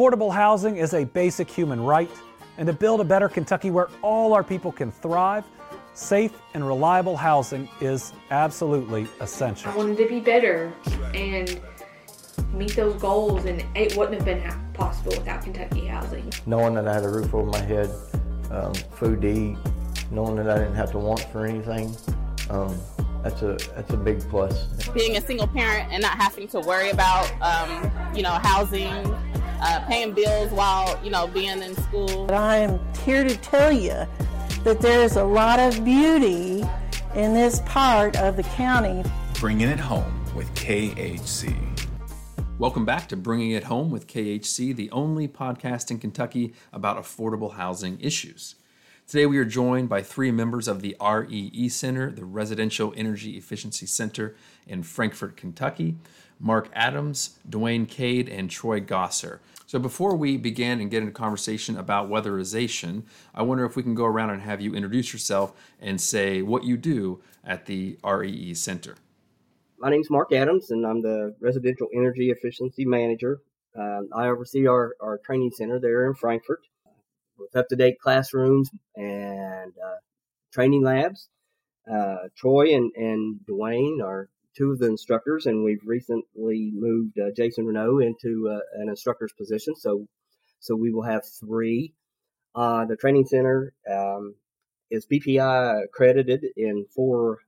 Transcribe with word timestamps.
Affordable 0.00 0.32
housing 0.32 0.78
is 0.78 0.94
a 0.94 1.04
basic 1.04 1.50
human 1.50 1.78
right, 1.78 2.10
and 2.56 2.66
to 2.66 2.72
build 2.72 3.02
a 3.02 3.04
better 3.04 3.28
Kentucky 3.28 3.70
where 3.70 3.90
all 4.00 4.32
our 4.32 4.42
people 4.42 4.72
can 4.72 4.90
thrive, 4.90 5.44
safe 5.92 6.32
and 6.54 6.66
reliable 6.66 7.18
housing 7.18 7.68
is 7.82 8.14
absolutely 8.30 9.06
essential. 9.20 9.70
I 9.70 9.76
wanted 9.76 9.98
to 9.98 10.08
be 10.08 10.18
better 10.18 10.72
and 11.12 11.60
meet 12.54 12.74
those 12.76 12.98
goals, 12.98 13.44
and 13.44 13.62
it 13.74 13.94
wouldn't 13.94 14.16
have 14.16 14.24
been 14.24 14.72
possible 14.72 15.12
without 15.18 15.44
Kentucky 15.44 15.84
housing. 15.84 16.32
Knowing 16.46 16.72
that 16.76 16.88
I 16.88 16.94
had 16.94 17.04
a 17.04 17.10
roof 17.10 17.34
over 17.34 17.50
my 17.50 17.60
head, 17.60 17.90
um, 18.50 18.72
food 18.72 19.20
to 19.20 19.28
eat, 19.30 19.58
knowing 20.10 20.36
that 20.36 20.48
I 20.48 20.60
didn't 20.60 20.76
have 20.76 20.92
to 20.92 20.98
want 20.98 21.20
for 21.24 21.44
anything, 21.44 21.94
um, 22.48 22.74
that's 23.22 23.42
a 23.42 23.58
that's 23.74 23.92
a 23.92 23.98
big 23.98 24.26
plus. 24.30 24.64
Being 24.94 25.18
a 25.18 25.20
single 25.20 25.46
parent 25.46 25.92
and 25.92 26.00
not 26.00 26.16
having 26.16 26.48
to 26.48 26.60
worry 26.60 26.88
about 26.88 27.30
um, 27.42 28.16
you 28.16 28.22
know 28.22 28.30
housing, 28.30 29.04
uh, 29.60 29.80
paying 29.86 30.12
bills 30.12 30.50
while 30.50 30.98
you 31.04 31.10
know 31.10 31.26
being 31.26 31.62
in 31.62 31.74
school. 31.76 32.26
But 32.26 32.36
I 32.36 32.56
am 32.56 32.80
here 33.04 33.24
to 33.24 33.36
tell 33.36 33.72
you 33.72 34.06
that 34.64 34.80
there's 34.80 35.16
a 35.16 35.24
lot 35.24 35.58
of 35.58 35.84
beauty 35.84 36.64
in 37.14 37.34
this 37.34 37.60
part 37.66 38.16
of 38.16 38.36
the 38.36 38.42
county. 38.42 39.02
Bringing 39.34 39.68
it 39.68 39.80
home 39.80 40.24
with 40.34 40.52
KHC. 40.54 41.54
Welcome 42.58 42.84
back 42.84 43.08
to 43.08 43.16
Bringing 43.16 43.52
It 43.52 43.64
Home 43.64 43.90
with 43.90 44.06
KHC, 44.06 44.76
the 44.76 44.90
only 44.90 45.26
podcast 45.26 45.90
in 45.90 45.98
Kentucky 45.98 46.52
about 46.74 46.98
affordable 46.98 47.54
housing 47.54 47.98
issues. 48.00 48.56
Today 49.10 49.26
we 49.26 49.38
are 49.38 49.44
joined 49.44 49.88
by 49.88 50.02
three 50.02 50.30
members 50.30 50.68
of 50.68 50.82
the 50.82 50.96
REE 51.00 51.68
Center, 51.68 52.12
the 52.12 52.24
Residential 52.24 52.94
Energy 52.96 53.36
Efficiency 53.36 53.84
Center 53.84 54.36
in 54.68 54.84
Frankfort, 54.84 55.36
Kentucky, 55.36 55.96
Mark 56.38 56.68
Adams, 56.74 57.40
Dewayne 57.48 57.88
Cade, 57.88 58.28
and 58.28 58.48
Troy 58.48 58.78
Gosser. 58.78 59.40
So 59.66 59.80
before 59.80 60.14
we 60.14 60.36
begin 60.36 60.80
and 60.80 60.92
get 60.92 61.00
into 61.02 61.10
conversation 61.10 61.76
about 61.76 62.08
weatherization, 62.08 63.02
I 63.34 63.42
wonder 63.42 63.64
if 63.64 63.74
we 63.74 63.82
can 63.82 63.96
go 63.96 64.04
around 64.04 64.30
and 64.30 64.42
have 64.42 64.60
you 64.60 64.76
introduce 64.76 65.12
yourself 65.12 65.54
and 65.80 66.00
say 66.00 66.42
what 66.42 66.62
you 66.62 66.76
do 66.76 67.20
at 67.42 67.66
the 67.66 67.98
REE 68.04 68.54
Center 68.54 68.94
my 69.80 69.88
name 69.88 70.02
is 70.02 70.10
Mark 70.10 70.30
Adams, 70.32 70.70
and 70.70 70.86
I'm 70.86 71.00
the 71.00 71.34
Residential 71.40 71.88
Energy 71.94 72.30
Efficiency 72.30 72.84
Manager. 72.84 73.40
Uh, 73.74 74.02
I 74.14 74.28
oversee 74.28 74.66
our, 74.66 74.94
our 75.00 75.18
training 75.24 75.52
center 75.52 75.80
there 75.80 76.06
in 76.06 76.12
Frankfort 76.14 76.60
with 77.40 77.56
up 77.56 77.68
to 77.68 77.76
date 77.76 77.98
classrooms 77.98 78.70
and 78.96 79.72
uh, 79.84 79.96
training 80.52 80.84
labs. 80.84 81.28
Uh, 81.90 82.28
Troy 82.36 82.74
and, 82.74 82.92
and 82.94 83.40
Dewayne 83.48 84.02
are 84.04 84.28
two 84.56 84.72
of 84.72 84.78
the 84.78 84.86
instructors, 84.86 85.46
and 85.46 85.64
we've 85.64 85.84
recently 85.84 86.70
moved 86.72 87.18
uh, 87.18 87.30
Jason 87.36 87.66
Renault 87.66 88.00
into 88.00 88.60
an 88.76 88.88
instructor's 88.88 89.32
position. 89.32 89.74
So, 89.74 90.06
so 90.60 90.76
we 90.76 90.92
will 90.92 91.02
have 91.02 91.24
three. 91.24 91.94
The 92.54 92.96
training 93.00 93.26
center 93.26 93.72
um, 93.90 94.34
is 94.90 95.06
BPI 95.06 95.84
accredited 95.84 96.44
in 96.56 96.84
four 96.94 97.38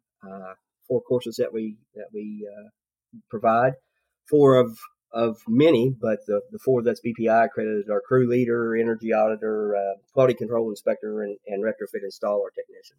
four 0.89 1.03
courses 1.03 1.37
that 1.37 1.53
we 1.53 1.77
that 1.95 2.07
we 2.13 2.49
provide. 3.29 3.75
Four 4.29 4.57
of 4.57 4.79
of 5.13 5.39
many, 5.47 5.91
but 5.91 6.21
the, 6.27 6.41
the 6.51 6.59
four 6.59 6.83
that's 6.83 7.01
BPI 7.01 7.47
accredited 7.47 7.91
are 7.91 8.01
crew 8.01 8.29
leader, 8.29 8.77
energy 8.77 9.13
auditor, 9.13 9.77
uh, 9.77 9.99
quality 10.13 10.35
control 10.35 10.71
inspector, 10.71 11.23
and, 11.23 11.37
and 11.47 11.63
retrofit 11.63 12.05
installer 12.05 12.49
technician. 12.55 12.97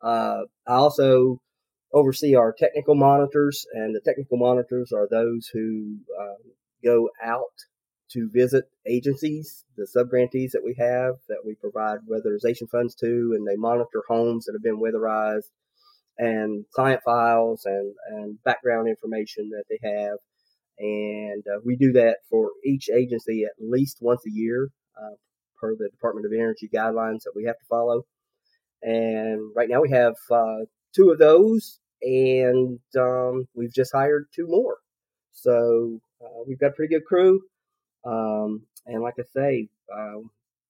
Uh, 0.00 0.42
I 0.66 0.74
also 0.74 1.40
oversee 1.92 2.34
our 2.34 2.52
technical 2.52 2.94
monitors, 2.94 3.66
and 3.72 3.94
the 3.94 4.00
technical 4.00 4.36
monitors 4.36 4.92
are 4.92 5.06
those 5.08 5.48
who 5.52 5.98
um, 6.18 6.36
go 6.82 7.08
out 7.22 7.52
to 8.10 8.28
visit 8.30 8.64
agencies, 8.86 9.64
the 9.76 9.86
subgrantees 9.86 10.50
that 10.50 10.62
we 10.64 10.74
have 10.78 11.14
that 11.28 11.42
we 11.44 11.54
provide 11.54 12.00
weatherization 12.10 12.68
funds 12.68 12.94
to, 12.96 13.34
and 13.34 13.46
they 13.46 13.56
monitor 13.56 14.02
homes 14.08 14.44
that 14.44 14.52
have 14.52 14.62
been 14.62 14.80
weatherized 14.80 15.50
and 16.18 16.64
client 16.74 17.00
files 17.04 17.62
and, 17.64 17.94
and 18.08 18.42
background 18.44 18.88
information 18.88 19.50
that 19.50 19.64
they 19.70 19.78
have. 19.82 20.18
And 20.78 21.44
uh, 21.46 21.60
we 21.64 21.76
do 21.76 21.92
that 21.92 22.18
for 22.28 22.50
each 22.64 22.88
agency 22.90 23.44
at 23.44 23.52
least 23.58 23.98
once 24.00 24.22
a 24.26 24.30
year 24.30 24.68
uh, 24.96 25.14
per 25.60 25.76
the 25.76 25.88
Department 25.90 26.26
of 26.26 26.32
Energy 26.32 26.68
guidelines 26.72 27.22
that 27.24 27.32
we 27.34 27.44
have 27.44 27.58
to 27.58 27.64
follow. 27.68 28.04
And 28.82 29.52
right 29.54 29.68
now 29.68 29.80
we 29.80 29.90
have 29.90 30.14
uh, 30.30 30.64
two 30.94 31.10
of 31.10 31.18
those, 31.18 31.78
and 32.02 32.80
um, 32.98 33.46
we've 33.54 33.72
just 33.72 33.92
hired 33.92 34.26
two 34.34 34.46
more. 34.48 34.78
So 35.30 36.00
uh, 36.20 36.42
we've 36.46 36.58
got 36.58 36.68
a 36.68 36.72
pretty 36.72 36.94
good 36.94 37.04
crew. 37.04 37.40
Um, 38.04 38.62
and 38.86 39.02
like 39.02 39.14
I 39.18 39.22
say, 39.34 39.68
uh, 39.94 40.18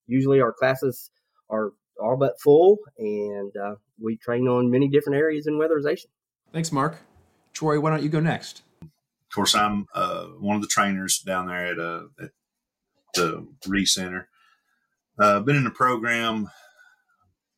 usually 0.06 0.40
our 0.40 0.52
classes 0.52 1.10
are 1.48 1.72
all 2.00 2.16
but 2.16 2.40
full, 2.40 2.78
and 2.98 3.52
uh, 3.56 3.74
we 3.98 4.16
train 4.16 4.46
on 4.48 4.70
many 4.70 4.88
different 4.88 5.18
areas 5.18 5.46
in 5.46 5.54
weatherization. 5.54 6.06
Thanks, 6.52 6.70
Mark. 6.72 6.98
Troy, 7.52 7.80
why 7.80 7.90
don't 7.90 8.02
you 8.02 8.08
go 8.08 8.20
next? 8.20 8.62
Of 9.32 9.34
course, 9.34 9.54
I'm 9.54 9.86
uh, 9.94 10.24
one 10.40 10.56
of 10.56 10.62
the 10.62 10.68
trainers 10.68 11.20
down 11.20 11.46
there 11.46 11.68
at, 11.68 11.78
uh, 11.78 12.02
at 12.22 12.30
the 13.14 13.48
REE 13.66 13.86
Center. 13.86 14.28
Uh, 15.18 15.40
been 15.40 15.56
in 15.56 15.64
the 15.64 15.70
program 15.70 16.50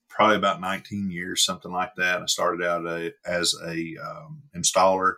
probably 0.08 0.36
about 0.36 0.60
19 0.60 1.10
years, 1.10 1.44
something 1.44 1.72
like 1.72 1.90
that. 1.96 2.22
I 2.22 2.26
started 2.26 2.64
out 2.64 2.86
a, 2.86 3.12
as 3.26 3.56
a 3.66 3.96
um, 4.00 4.42
installer 4.56 5.14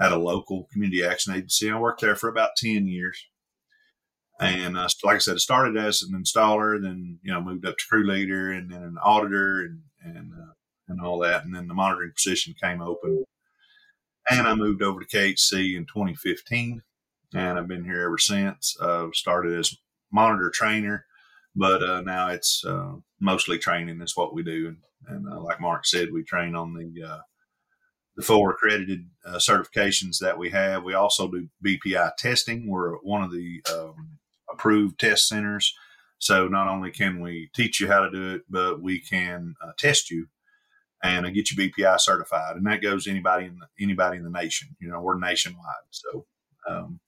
at 0.00 0.12
a 0.12 0.16
local 0.16 0.66
community 0.72 1.04
action 1.04 1.34
agency. 1.34 1.70
I 1.70 1.78
worked 1.78 2.00
there 2.00 2.16
for 2.16 2.30
about 2.30 2.56
10 2.56 2.86
years. 2.86 3.26
And 4.40 4.78
uh, 4.78 4.88
like 5.04 5.16
I 5.16 5.18
said, 5.18 5.36
it 5.36 5.40
started 5.40 5.76
as 5.76 6.00
an 6.00 6.18
installer, 6.18 6.82
then 6.82 7.18
you 7.22 7.34
know 7.34 7.42
moved 7.42 7.66
up 7.66 7.76
to 7.76 7.84
crew 7.86 8.06
leader, 8.06 8.50
and 8.50 8.72
then 8.72 8.82
an 8.82 8.96
auditor, 9.04 9.60
and 9.60 9.80
and 10.02 10.32
uh, 10.32 10.52
and 10.88 11.02
all 11.02 11.18
that, 11.18 11.44
and 11.44 11.54
then 11.54 11.68
the 11.68 11.74
monitoring 11.74 12.12
position 12.16 12.54
came 12.60 12.80
open, 12.80 13.24
and 14.30 14.46
I 14.46 14.54
moved 14.54 14.82
over 14.82 15.00
to 15.00 15.06
KHC 15.06 15.76
in 15.76 15.86
2015, 15.86 16.82
and 17.34 17.58
I've 17.58 17.68
been 17.68 17.84
here 17.84 18.02
ever 18.02 18.18
since. 18.18 18.76
Uh, 18.80 19.08
started 19.12 19.58
as 19.58 19.76
monitor 20.12 20.50
trainer, 20.50 21.06
but 21.56 21.82
uh, 21.82 22.00
now 22.02 22.28
it's 22.28 22.64
uh, 22.64 22.92
mostly 23.20 23.58
training 23.58 24.00
is 24.00 24.16
what 24.16 24.34
we 24.34 24.42
do, 24.42 24.68
and, 24.68 24.76
and 25.08 25.32
uh, 25.32 25.40
like 25.40 25.60
Mark 25.60 25.86
said, 25.86 26.12
we 26.12 26.22
train 26.22 26.54
on 26.54 26.74
the 26.74 27.02
uh, 27.02 27.20
the 28.16 28.22
four 28.22 28.50
accredited 28.50 29.08
uh, 29.24 29.36
certifications 29.36 30.18
that 30.18 30.36
we 30.36 30.50
have. 30.50 30.84
We 30.84 30.94
also 30.94 31.28
do 31.28 31.48
BPI 31.64 32.16
testing. 32.18 32.68
We're 32.68 32.96
one 32.96 33.22
of 33.22 33.32
the 33.32 33.62
um, 33.72 34.18
approved 34.52 35.00
test 35.00 35.26
centers. 35.26 35.74
So 36.18 36.46
not 36.46 36.68
only 36.68 36.90
can 36.90 37.20
we 37.20 37.50
teach 37.54 37.80
you 37.80 37.88
how 37.88 38.02
to 38.02 38.10
do 38.10 38.34
it, 38.34 38.42
but 38.50 38.82
we 38.82 39.00
can 39.00 39.54
test 39.78 40.10
you 40.10 40.28
and 41.02 41.26
uh, 41.26 41.30
get 41.30 41.50
you 41.50 41.56
BPI 41.56 42.00
certified. 42.00 42.56
And 42.56 42.66
that 42.66 42.82
goes 42.82 43.06
anybody 43.06 43.46
in 43.46 43.58
the, 43.58 43.66
anybody 43.82 44.18
in 44.18 44.24
the 44.24 44.30
nation. 44.30 44.76
You 44.80 44.88
know, 44.88 45.00
we're 45.00 45.18
nationwide. 45.18 45.64
So, 45.90 46.26
um, 46.68 47.00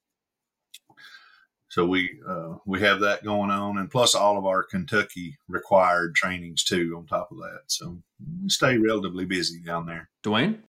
so 1.69 1.85
we 1.87 2.21
uh, 2.29 2.55
we 2.67 2.81
have 2.81 3.01
that 3.01 3.25
going 3.25 3.51
on, 3.51 3.79
and 3.79 3.91
plus 3.91 4.15
all 4.15 4.39
of 4.39 4.47
our 4.47 4.63
Kentucky 4.63 5.39
required 5.49 6.15
trainings 6.15 6.63
too 6.63 6.95
on 6.97 7.07
top 7.07 7.31
of 7.33 7.39
that. 7.39 7.63
So 7.67 8.01
we 8.43 8.49
stay 8.49 8.79
relatively 8.79 9.25
busy 9.25 9.61
down 9.61 9.87
there. 9.87 10.09
Dewayne, 10.23 10.61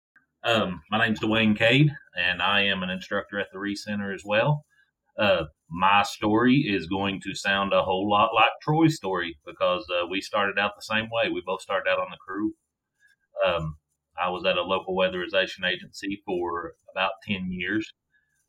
um, 0.44 0.80
my 0.90 0.98
name's 0.98 1.20
Dewayne 1.20 1.56
Cade, 1.56 1.92
and 2.16 2.40
I 2.40 2.62
am 2.62 2.82
an 2.82 2.90
instructor 2.90 3.38
at 3.38 3.48
the 3.52 3.58
REE 3.58 3.74
Center 3.74 4.14
as 4.14 4.22
well. 4.24 4.64
Uh, 5.18 5.44
my 5.70 6.02
story 6.02 6.56
is 6.56 6.86
going 6.86 7.20
to 7.20 7.34
sound 7.34 7.72
a 7.72 7.82
whole 7.82 8.08
lot 8.08 8.34
like 8.34 8.50
Troy's 8.62 8.96
story 8.96 9.38
because 9.46 9.84
uh, 9.90 10.06
we 10.06 10.20
started 10.20 10.58
out 10.58 10.72
the 10.74 10.82
same 10.82 11.08
way. 11.10 11.30
We 11.30 11.42
both 11.44 11.62
started 11.62 11.88
out 11.88 11.98
on 11.98 12.08
the 12.10 12.16
crew. 12.16 12.54
Um, 13.46 13.76
I 14.20 14.28
was 14.30 14.44
at 14.44 14.56
a 14.56 14.62
local 14.62 14.96
weatherization 14.96 15.68
agency 15.68 16.22
for 16.24 16.72
about 16.92 17.12
10 17.26 17.50
years. 17.50 17.92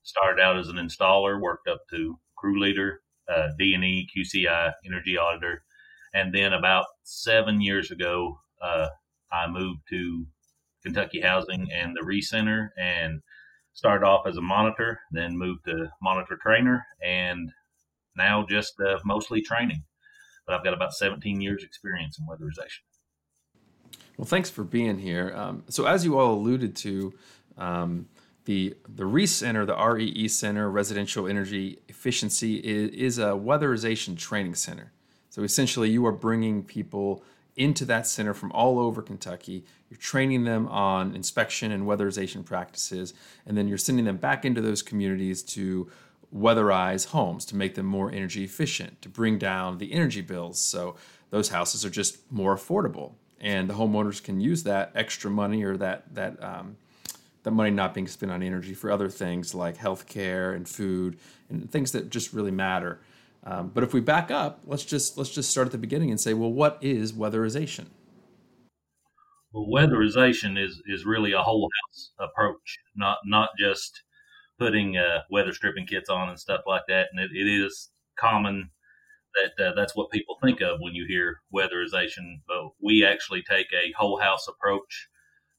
Started 0.04 0.42
out 0.42 0.58
as 0.58 0.68
an 0.68 0.76
installer, 0.76 1.42
worked 1.42 1.68
up 1.68 1.80
to 1.90 2.20
crew 2.38 2.60
leader, 2.60 3.02
uh, 3.28 3.50
D&E, 3.58 4.08
QCI, 4.16 4.72
energy 4.86 5.18
auditor. 5.18 5.64
And 6.14 6.34
then 6.34 6.54
about 6.54 6.86
seven 7.04 7.62
years 7.62 7.90
ago, 7.92 8.40
uh, 8.62 8.88
I 9.32 9.48
moved 9.48 9.82
to 9.90 10.26
Kentucky 10.84 11.22
Housing 11.22 11.68
and 11.74 11.96
the 11.96 12.06
REE 12.06 12.22
Center 12.22 12.74
and– 12.78 13.22
started 13.76 14.06
off 14.06 14.26
as 14.26 14.38
a 14.38 14.42
monitor, 14.42 15.00
then 15.12 15.38
moved 15.38 15.66
to 15.66 15.90
monitor 16.02 16.38
trainer, 16.42 16.86
and 17.04 17.52
now 18.18 18.46
just 18.50 18.74
uh, 18.80 18.98
mostly 19.06 19.42
training. 19.42 19.84
But 20.48 20.56
I've 20.56 20.64
got 20.64 20.74
about 20.74 20.94
17 20.94 21.42
years 21.42 21.64
experience 21.64 22.18
in 22.18 22.26
weatherization. 22.26 22.82
Well, 24.18 24.26
thanks 24.26 24.50
for 24.50 24.64
being 24.64 25.00
here. 25.00 25.34
Um, 25.36 25.64
so, 25.70 25.86
as 25.86 26.06
you 26.06 26.18
all 26.18 26.34
alluded 26.34 26.76
to, 26.78 27.14
um, 27.58 28.08
the 28.46 28.76
the 28.88 29.06
REE 29.06 29.26
Center, 29.26 29.66
the 29.66 29.76
REE 29.76 30.28
Center, 30.28 30.70
Residential 30.70 31.28
Energy 31.28 31.80
Efficiency, 31.90 32.58
is, 32.58 32.92
is 32.92 33.18
a 33.20 33.32
weatherization 33.32 34.18
training 34.18 34.56
center. 34.56 34.92
So, 35.30 35.44
essentially, 35.44 35.90
you 35.90 36.06
are 36.06 36.12
bringing 36.12 36.64
people 36.64 37.24
into 37.58 37.86
that 37.86 38.06
center 38.06 38.34
from 38.34 38.52
all 38.52 38.80
over 38.80 39.02
Kentucky. 39.02 39.66
You're 39.90 39.98
training 39.98 40.44
them 40.44 40.68
on 40.68 41.16
inspection 41.16 41.72
and 41.72 41.84
weatherization 41.84 42.46
practices, 42.46 43.14
and 43.46 43.58
then 43.58 43.68
you're 43.68 43.78
sending 43.78 44.06
them 44.06 44.18
back 44.18 44.46
into 44.46 44.62
those 44.62 44.82
communities 44.82 45.44
to 45.44 45.90
weatherize 46.36 47.08
homes 47.08 47.46
to 47.46 47.56
make 47.56 47.76
them 47.76 47.86
more 47.86 48.12
energy 48.12 48.44
efficient, 48.44 49.02
to 49.02 49.10
bring 49.10 49.38
down 49.38 49.78
the 49.78 49.94
energy 49.94 50.22
bills. 50.22 50.60
So 50.60 50.96
those 51.30 51.50
houses 51.50 51.86
are 51.86 51.90
just 51.90 52.30
more 52.32 52.56
affordable. 52.56 53.14
And 53.40 53.70
the 53.70 53.74
homeowners 53.74 54.24
can 54.24 54.40
use 54.40 54.64
that 54.64 54.92
extra 54.96 55.30
money 55.30 55.64
or 55.64 55.78
that, 55.78 56.14
that, 56.16 56.42
um, 56.42 56.78
that 57.44 57.52
money 57.52 57.70
not 57.70 57.94
being 57.94 58.08
spent 58.08 58.32
on 58.32 58.42
energy 58.42 58.74
for 58.74 58.92
other 58.92 59.10
things 59.10 59.54
like 59.54 59.78
healthcare 59.78 60.56
and 60.56 60.68
food 60.68 61.18
and 61.50 61.70
things 61.70 61.92
that 61.92 62.10
just 62.10 62.34
really 62.34 62.52
matter. 62.52 63.00
Um, 63.44 63.70
but 63.74 63.84
if 63.84 63.94
we 63.94 64.02
back 64.02 64.32
up, 64.32 64.62
let's 64.66 64.84
just 64.84 65.18
let's 65.18 65.30
just 65.30 65.52
start 65.52 65.68
at 65.68 65.72
the 65.72 65.78
beginning 65.78 66.10
and 66.10 66.20
say, 66.20 66.34
well, 66.34 66.52
what 66.52 66.80
is 66.82 67.14
weatherization? 67.14 67.86
Well, 69.54 69.68
weatherization 69.68 70.62
is 70.62 70.82
is 70.88 71.06
really 71.06 71.34
a 71.34 71.42
whole 71.42 71.70
house 71.88 72.12
approach, 72.20 72.80
not 72.96 73.20
not 73.26 73.50
just 73.60 74.02
putting 74.58 74.98
uh, 74.98 75.20
weather 75.30 75.54
stripping 75.54 75.86
kits 75.86 76.10
on 76.10 76.30
and 76.30 76.40
stuff 76.40 76.62
like 76.66 76.84
that. 76.88 77.08
And 77.12 77.20
it, 77.20 77.30
it 77.34 77.48
is 77.48 77.92
common 78.18 78.72
that 79.36 79.66
uh, 79.66 79.74
that's 79.76 79.96
what 79.96 80.12
people 80.12 80.38
think 80.42 80.62
of 80.62 80.80
when 80.80 80.94
you 80.96 81.06
hear 81.08 81.42
weatherization. 81.54 82.42
But 82.48 82.70
we 82.82 83.06
actually 83.06 83.44
take 83.44 83.68
a 83.74 83.94
whole 83.98 84.20
house 84.20 84.48
approach 84.48 85.10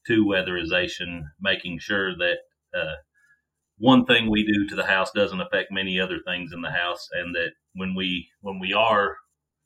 to 0.07 0.25
weatherization, 0.25 1.23
making 1.41 1.79
sure 1.79 2.15
that 2.17 2.37
uh, 2.75 2.95
one 3.77 4.05
thing 4.05 4.29
we 4.29 4.45
do 4.45 4.67
to 4.67 4.75
the 4.75 4.85
house 4.85 5.11
doesn't 5.11 5.41
affect 5.41 5.71
many 5.71 5.99
other 5.99 6.19
things 6.25 6.51
in 6.53 6.61
the 6.61 6.71
house, 6.71 7.07
and 7.13 7.35
that 7.35 7.51
when 7.75 7.95
we 7.95 8.29
when 8.41 8.59
we 8.59 8.73
are 8.73 9.17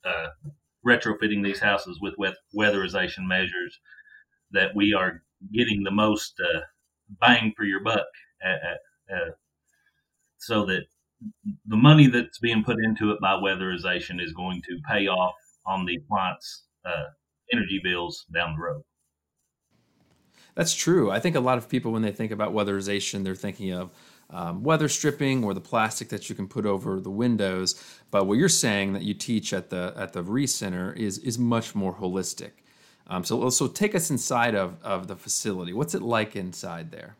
uh, 0.04 0.28
retrofitting 0.86 1.42
these 1.44 1.60
houses 1.60 1.98
with 2.00 2.14
weatherization 2.56 3.26
measures, 3.26 3.78
that 4.50 4.74
we 4.74 4.94
are 4.94 5.22
getting 5.52 5.82
the 5.82 5.90
most 5.90 6.34
uh, 6.40 6.60
bang 7.20 7.52
for 7.56 7.64
your 7.64 7.82
buck, 7.82 8.06
uh, 8.44 9.30
so 10.38 10.66
that 10.66 10.84
the 11.66 11.76
money 11.76 12.06
that's 12.06 12.38
being 12.38 12.64
put 12.64 12.76
into 12.82 13.10
it 13.10 13.20
by 13.20 13.32
weatherization 13.32 14.22
is 14.22 14.32
going 14.32 14.62
to 14.62 14.78
pay 14.88 15.06
off 15.08 15.34
on 15.66 15.84
the 15.84 15.96
appliance 15.96 16.64
uh, 16.84 17.04
energy 17.52 17.80
bills 17.82 18.26
down 18.34 18.56
the 18.56 18.62
road. 18.62 18.82
That's 20.54 20.74
true. 20.74 21.10
I 21.10 21.18
think 21.18 21.36
a 21.36 21.40
lot 21.40 21.58
of 21.58 21.68
people, 21.68 21.92
when 21.92 22.02
they 22.02 22.12
think 22.12 22.30
about 22.30 22.52
weatherization, 22.52 23.24
they're 23.24 23.34
thinking 23.34 23.72
of 23.72 23.90
um, 24.30 24.62
weather 24.62 24.88
stripping 24.88 25.44
or 25.44 25.54
the 25.54 25.60
plastic 25.60 26.08
that 26.10 26.28
you 26.28 26.34
can 26.34 26.48
put 26.48 26.66
over 26.66 27.00
the 27.00 27.10
windows. 27.10 27.82
But 28.10 28.26
what 28.26 28.38
you're 28.38 28.48
saying 28.48 28.92
that 28.94 29.02
you 29.02 29.14
teach 29.14 29.52
at 29.52 29.70
the 29.70 29.92
at 29.96 30.12
the 30.12 30.22
REE 30.22 30.46
Center 30.46 30.92
is 30.92 31.18
is 31.18 31.38
much 31.38 31.74
more 31.74 31.94
holistic. 31.94 32.50
Um, 33.06 33.24
so 33.24 33.48
so 33.50 33.66
take 33.66 33.94
us 33.94 34.10
inside 34.10 34.54
of 34.54 34.82
of 34.82 35.06
the 35.06 35.16
facility. 35.16 35.72
What's 35.72 35.94
it 35.94 36.02
like 36.02 36.36
inside 36.36 36.90
there? 36.90 37.16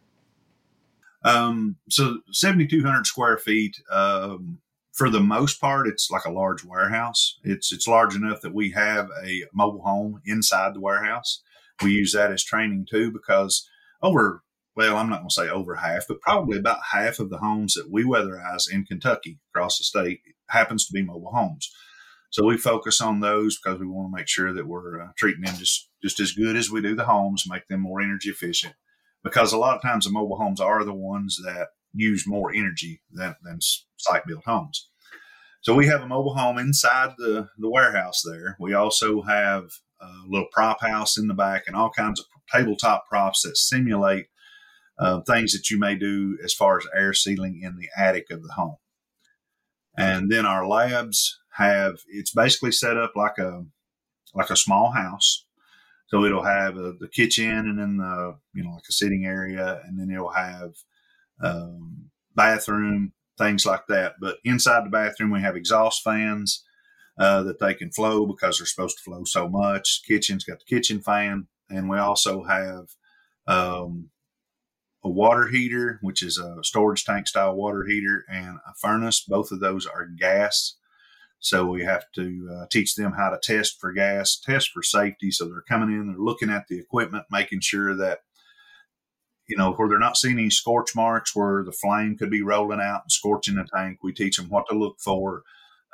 Um, 1.24 1.76
so 1.88 2.19
7,200 2.32 3.06
square 3.06 3.38
feet. 3.38 3.76
Um, 3.90 4.58
for 4.92 5.08
the 5.08 5.20
most 5.20 5.60
part, 5.60 5.88
it's 5.88 6.10
like 6.10 6.26
a 6.26 6.32
large 6.32 6.64
warehouse. 6.64 7.38
It's 7.42 7.72
it's 7.72 7.88
large 7.88 8.14
enough 8.14 8.42
that 8.42 8.54
we 8.54 8.72
have 8.72 9.08
a 9.24 9.44
mobile 9.54 9.82
home 9.82 10.20
inside 10.26 10.74
the 10.74 10.80
warehouse. 10.80 11.42
We 11.82 11.92
use 11.92 12.12
that 12.12 12.30
as 12.30 12.44
training 12.44 12.86
too 12.90 13.10
because 13.10 13.66
over, 14.02 14.42
well, 14.76 14.96
I'm 14.96 15.08
not 15.08 15.20
going 15.20 15.28
to 15.28 15.34
say 15.34 15.48
over 15.48 15.76
half, 15.76 16.04
but 16.06 16.20
probably 16.20 16.58
about 16.58 16.80
half 16.92 17.19
of 17.19 17.30
the 17.30 17.38
homes 17.38 17.75
that 17.75 17.90
we 17.90 18.04
weatherize 18.04 18.70
in 18.70 18.84
Kentucky 18.84 19.38
across 19.50 19.78
the 19.78 19.84
state 19.84 20.20
happens 20.48 20.86
to 20.86 20.92
be 20.92 21.02
mobile 21.02 21.32
homes. 21.32 21.72
So 22.30 22.46
we 22.46 22.56
focus 22.56 23.00
on 23.00 23.20
those 23.20 23.58
because 23.58 23.78
we 23.78 23.86
want 23.86 24.12
to 24.12 24.16
make 24.16 24.28
sure 24.28 24.52
that 24.54 24.66
we're 24.66 25.02
uh, 25.02 25.08
treating 25.18 25.42
them 25.42 25.54
just, 25.56 25.90
just 26.02 26.18
as 26.20 26.32
good 26.32 26.56
as 26.56 26.70
we 26.70 26.80
do 26.80 26.94
the 26.94 27.04
homes, 27.04 27.44
make 27.46 27.68
them 27.68 27.80
more 27.80 28.00
energy 28.00 28.30
efficient. 28.30 28.75
Because 29.24 29.52
a 29.52 29.58
lot 29.58 29.76
of 29.76 29.82
times 29.82 30.04
the 30.04 30.10
mobile 30.10 30.36
homes 30.36 30.60
are 30.60 30.84
the 30.84 30.94
ones 30.94 31.38
that 31.44 31.69
use 31.94 32.26
more 32.26 32.52
energy 32.52 33.02
than, 33.10 33.36
than 33.42 33.58
site 33.96 34.26
built 34.26 34.44
homes. 34.44 34.88
So 35.60 35.74
we 35.74 35.86
have 35.86 36.02
a 36.02 36.08
mobile 36.08 36.34
home 36.34 36.58
inside 36.58 37.14
the, 37.19 37.48
the 37.56 37.70
warehouse 37.70 38.22
there. 38.24 38.56
We 38.58 38.74
also 38.74 39.22
have 39.22 39.64
a 40.00 40.10
little 40.26 40.48
prop 40.50 40.80
house 40.80 41.16
in 41.16 41.28
the 41.28 41.34
back 41.34 41.64
and 41.66 41.76
all 41.76 41.90
kinds 41.90 42.19
of 42.19 42.26
tabletop 42.52 43.04
props 43.08 43.42
that 43.42 43.56
simulate 43.56 44.26
uh, 44.98 45.20
things 45.20 45.52
that 45.52 45.70
you 45.70 45.78
may 45.78 45.94
do 45.94 46.36
as 46.44 46.52
far 46.52 46.78
as 46.78 46.86
air 46.96 47.12
sealing 47.12 47.60
in 47.62 47.76
the 47.76 47.88
attic 47.96 48.26
of 48.30 48.42
the 48.42 48.52
home. 48.54 48.76
And 49.96 50.30
then 50.30 50.46
our 50.46 50.66
labs 50.66 51.38
have 51.56 51.98
it's 52.08 52.32
basically 52.32 52.72
set 52.72 52.96
up 52.96 53.12
like 53.14 53.38
a 53.38 53.64
like 54.34 54.50
a 54.50 54.56
small 54.56 54.92
house. 54.92 55.46
So 56.12 56.25
it'll 56.25 56.44
have 56.44 56.76
a, 56.76 56.93
the 57.00 57.09
kitchen 57.09 57.50
and 57.50 57.79
then 57.79 57.97
the 57.97 58.37
you 58.55 58.62
know 58.62 58.70
like 58.70 58.85
a 58.88 58.93
sitting 58.93 59.25
area, 59.25 59.81
and 59.85 59.99
then 59.99 60.11
it'll 60.11 60.32
have 60.32 60.75
um, 61.43 62.11
bathroom 62.35 63.12
things 63.38 63.64
like 63.64 63.87
that. 63.88 64.14
But 64.20 64.37
inside 64.44 64.85
the 64.85 64.91
bathroom, 64.91 65.31
we 65.31 65.41
have 65.41 65.56
exhaust 65.56 66.03
fans 66.03 66.64
uh, 67.19 67.43
that 67.44 67.61
they 67.61 67.75
can 67.75 67.91
flow 67.91 68.26
because 68.26 68.59
they're 68.59 68.67
supposed 68.67 68.99
to 68.99 69.03
flow 69.03 69.25
so 69.25 69.49
much. 69.49 70.03
Kitchen's 70.06 70.44
got 70.44 70.59
the 70.59 70.76
kitchen 70.76 71.00
fan, 71.00 71.47
and 71.70 71.88
we 71.88 71.99
also 71.99 72.44
have 72.44 72.88
um, 73.47 74.11
a 75.03 75.09
water 75.09 75.49
heater, 75.49 75.99
which 76.03 76.23
is 76.23 76.38
a 76.38 76.62
storage 76.62 77.05
tank 77.05 77.26
style 77.26 77.55
water 77.55 77.85
heater, 77.88 78.25
and 78.31 78.59
a 78.67 78.75
furnace. 78.81 79.25
Both 79.26 79.50
of 79.50 79.61
those 79.61 79.87
are 79.87 80.06
gas. 80.06 80.76
So 81.44 81.66
we 81.66 81.82
have 81.82 82.04
to 82.14 82.48
uh, 82.54 82.66
teach 82.70 82.94
them 82.94 83.14
how 83.18 83.28
to 83.30 83.38
test 83.42 83.80
for 83.80 83.92
gas, 83.92 84.38
test 84.38 84.70
for 84.70 84.82
safety. 84.82 85.32
So 85.32 85.46
they're 85.46 85.60
coming 85.68 85.90
in, 85.90 86.06
they're 86.06 86.16
looking 86.16 86.50
at 86.50 86.68
the 86.68 86.78
equipment, 86.78 87.24
making 87.32 87.60
sure 87.62 87.96
that, 87.96 88.20
you 89.48 89.56
know, 89.56 89.72
where 89.72 89.88
they're 89.88 89.98
not 89.98 90.16
seeing 90.16 90.38
any 90.38 90.50
scorch 90.50 90.94
marks 90.94 91.34
where 91.34 91.64
the 91.64 91.72
flame 91.72 92.16
could 92.16 92.30
be 92.30 92.42
rolling 92.42 92.80
out 92.80 93.02
and 93.02 93.10
scorching 93.10 93.56
the 93.56 93.66
tank. 93.74 93.98
We 94.04 94.12
teach 94.12 94.36
them 94.36 94.50
what 94.50 94.66
to 94.70 94.78
look 94.78 95.00
for 95.00 95.42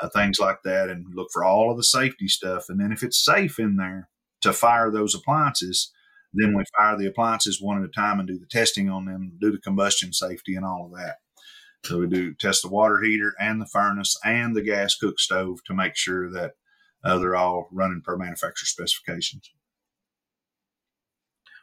uh, 0.00 0.10
things 0.10 0.38
like 0.38 0.58
that, 0.64 0.90
and 0.90 1.06
look 1.14 1.28
for 1.32 1.44
all 1.44 1.70
of 1.70 1.78
the 1.78 1.82
safety 1.82 2.28
stuff. 2.28 2.66
And 2.68 2.78
then 2.78 2.92
if 2.92 3.02
it's 3.02 3.24
safe 3.24 3.58
in 3.58 3.76
there 3.76 4.10
to 4.42 4.52
fire 4.52 4.90
those 4.90 5.14
appliances, 5.14 5.90
then 6.34 6.54
we 6.54 6.62
fire 6.76 6.96
the 6.96 7.06
appliances 7.06 7.58
one 7.60 7.82
at 7.82 7.88
a 7.88 7.92
time 7.92 8.18
and 8.18 8.28
do 8.28 8.38
the 8.38 8.46
testing 8.46 8.90
on 8.90 9.06
them, 9.06 9.32
do 9.40 9.50
the 9.50 9.58
combustion 9.58 10.12
safety 10.12 10.54
and 10.54 10.64
all 10.64 10.84
of 10.84 10.98
that. 10.98 11.16
So 11.84 11.98
we 11.98 12.06
do 12.06 12.34
test 12.34 12.62
the 12.62 12.69
water 12.69 13.00
heater 13.00 13.34
and 13.38 13.60
the 13.60 13.66
furnace 13.66 14.19
and 14.25 14.54
the 14.54 14.62
gas 14.62 14.96
cook 14.96 15.19
stove 15.19 15.58
to 15.66 15.75
make 15.75 15.96
sure 15.96 16.30
that 16.30 16.52
uh, 17.04 17.19
they're 17.19 17.36
all 17.36 17.69
running 17.72 18.02
per 18.04 18.16
manufacturer 18.16 18.66
specifications. 18.66 19.50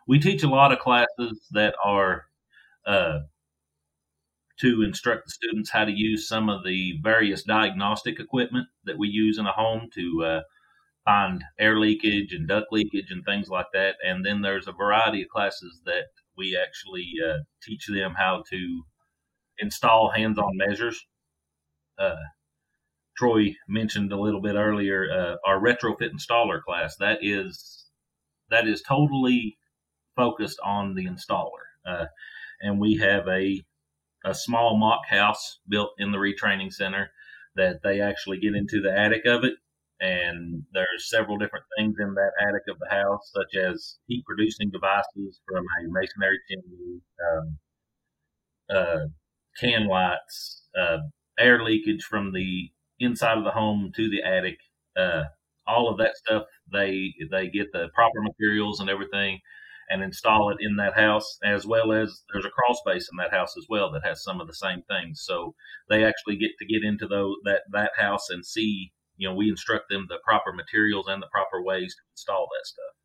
We 0.08 0.20
teach 0.20 0.44
a 0.44 0.50
lot 0.50 0.72
of 0.72 0.80
classes 0.80 1.48
that 1.52 1.76
are 1.84 2.26
uh, 2.86 3.20
to 4.60 4.84
instruct 4.84 5.26
the 5.26 5.32
students 5.32 5.70
how 5.70 5.86
to 5.86 5.92
use 5.92 6.28
some 6.28 6.50
of 6.50 6.64
the 6.64 7.00
various 7.04 7.44
diagnostic 7.44 8.20
equipment 8.20 8.68
that 8.86 8.98
we 8.98 9.08
use 9.08 9.38
in 9.38 9.46
a 9.46 9.52
home 9.52 9.90
to 9.94 10.24
uh, 10.24 10.42
find 11.04 11.44
air 11.60 11.80
leakage 11.80 12.34
and 12.34 12.48
duct 12.48 12.72
leakage 12.72 13.12
and 13.12 13.26
things 13.26 13.50
like 13.50 13.68
that. 13.74 13.96
And 14.06 14.26
then 14.26 14.42
there's 14.42 14.68
a 14.68 14.72
variety 14.72 15.24
of 15.24 15.30
classes 15.30 15.82
that 15.86 16.06
we 16.38 16.58
actually 16.58 17.12
uh, 17.28 17.40
teach 17.62 17.88
them 17.88 18.14
how 18.18 18.44
to 18.50 18.84
install 19.60 20.12
hands-on 20.12 20.52
measures. 20.56 21.06
Uh, 21.98 22.16
Troy 23.18 23.56
mentioned 23.68 24.12
a 24.12 24.20
little 24.20 24.42
bit 24.42 24.56
earlier 24.56 25.08
uh, 25.12 25.36
our 25.50 25.60
retrofit 25.60 26.12
installer 26.12 26.62
class. 26.62 26.96
That 26.98 27.20
is 27.22 27.86
that 28.50 28.68
is 28.68 28.82
totally 28.82 29.58
focused 30.16 30.60
on 30.64 30.96
the 30.96 31.06
installer, 31.06 31.66
uh, 31.86 32.06
and 32.62 32.80
we 32.80 32.98
have 32.98 33.28
a 33.28 33.64
a 34.26 34.34
small 34.34 34.78
mock 34.78 35.06
house 35.08 35.60
built 35.70 35.92
in 35.98 36.12
the 36.12 36.20
REE 36.20 36.36
training 36.36 36.72
center 36.72 37.12
that 37.56 37.82
they 37.84 38.02
actually 38.02 38.40
get 38.40 38.56
into 38.56 38.82
the 38.82 38.92
attic 38.92 39.26
of 39.26 39.44
it. 39.44 39.54
And 40.02 40.64
there's 40.74 41.10
several 41.10 41.38
different 41.38 41.66
things 41.78 41.96
in 42.00 42.14
that 42.16 42.32
attic 42.42 42.64
of 42.68 42.78
the 42.80 42.90
house, 42.90 43.32
such 43.34 43.56
as 43.56 43.98
heat 44.08 44.26
producing 44.26 44.70
devices 44.70 45.40
from 45.48 45.64
a 45.64 45.88
masonry 45.88 46.40
chimney, 46.50 47.02
um, 47.32 47.60
uh, 48.70 49.06
can 49.60 49.88
lights, 49.88 50.68
uh, 50.80 50.98
air 51.40 51.64
leakage 51.64 52.04
from 52.04 52.34
the 52.34 52.72
inside 53.00 53.38
of 53.38 53.44
the 53.44 53.52
home 53.52 53.92
to 53.96 54.10
the 54.10 54.24
attic, 54.24 54.58
uh, 54.98 55.24
all 55.68 55.90
of 55.90 55.98
that 55.98 56.18
stuff. 56.18 56.44
They 56.72 57.14
they 57.32 57.50
get 57.50 57.72
the 57.72 57.90
proper 57.94 58.22
materials 58.22 58.80
and 58.80 58.90
everything, 58.90 59.40
and 59.90 60.04
install 60.04 60.50
it 60.52 60.58
in 60.60 60.76
that 60.78 60.96
house, 60.96 61.38
as 61.44 61.66
well 61.66 61.92
as 61.92 62.24
there's 62.32 62.46
a 62.46 62.50
crawl 62.50 62.76
space 62.76 63.10
in 63.12 63.18
that 63.18 63.34
house 63.34 63.56
as 63.58 63.66
well 63.70 63.92
that 63.92 64.06
has 64.06 64.24
some 64.24 64.42
of 64.42 64.48
the 64.48 64.54
same 64.54 64.82
things. 64.90 65.22
So 65.24 65.56
they 65.90 66.04
actually 66.04 66.38
get 66.38 66.52
to 66.60 66.66
get 66.66 66.84
into 66.84 67.08
those 67.08 67.36
that 67.46 67.64
that 67.72 67.92
house 67.98 68.30
and 68.30 68.46
see. 68.46 68.92
You 69.18 69.30
know, 69.30 69.36
we 69.36 69.50
instruct 69.50 69.86
them 69.90 70.08
the 70.10 70.18
proper 70.26 70.52
materials 70.52 71.08
and 71.08 71.24
the 71.24 71.28
proper 71.32 71.64
ways 71.64 71.96
to 71.96 72.02
install 72.12 72.48
that 72.52 72.68
stuff. 72.68 72.96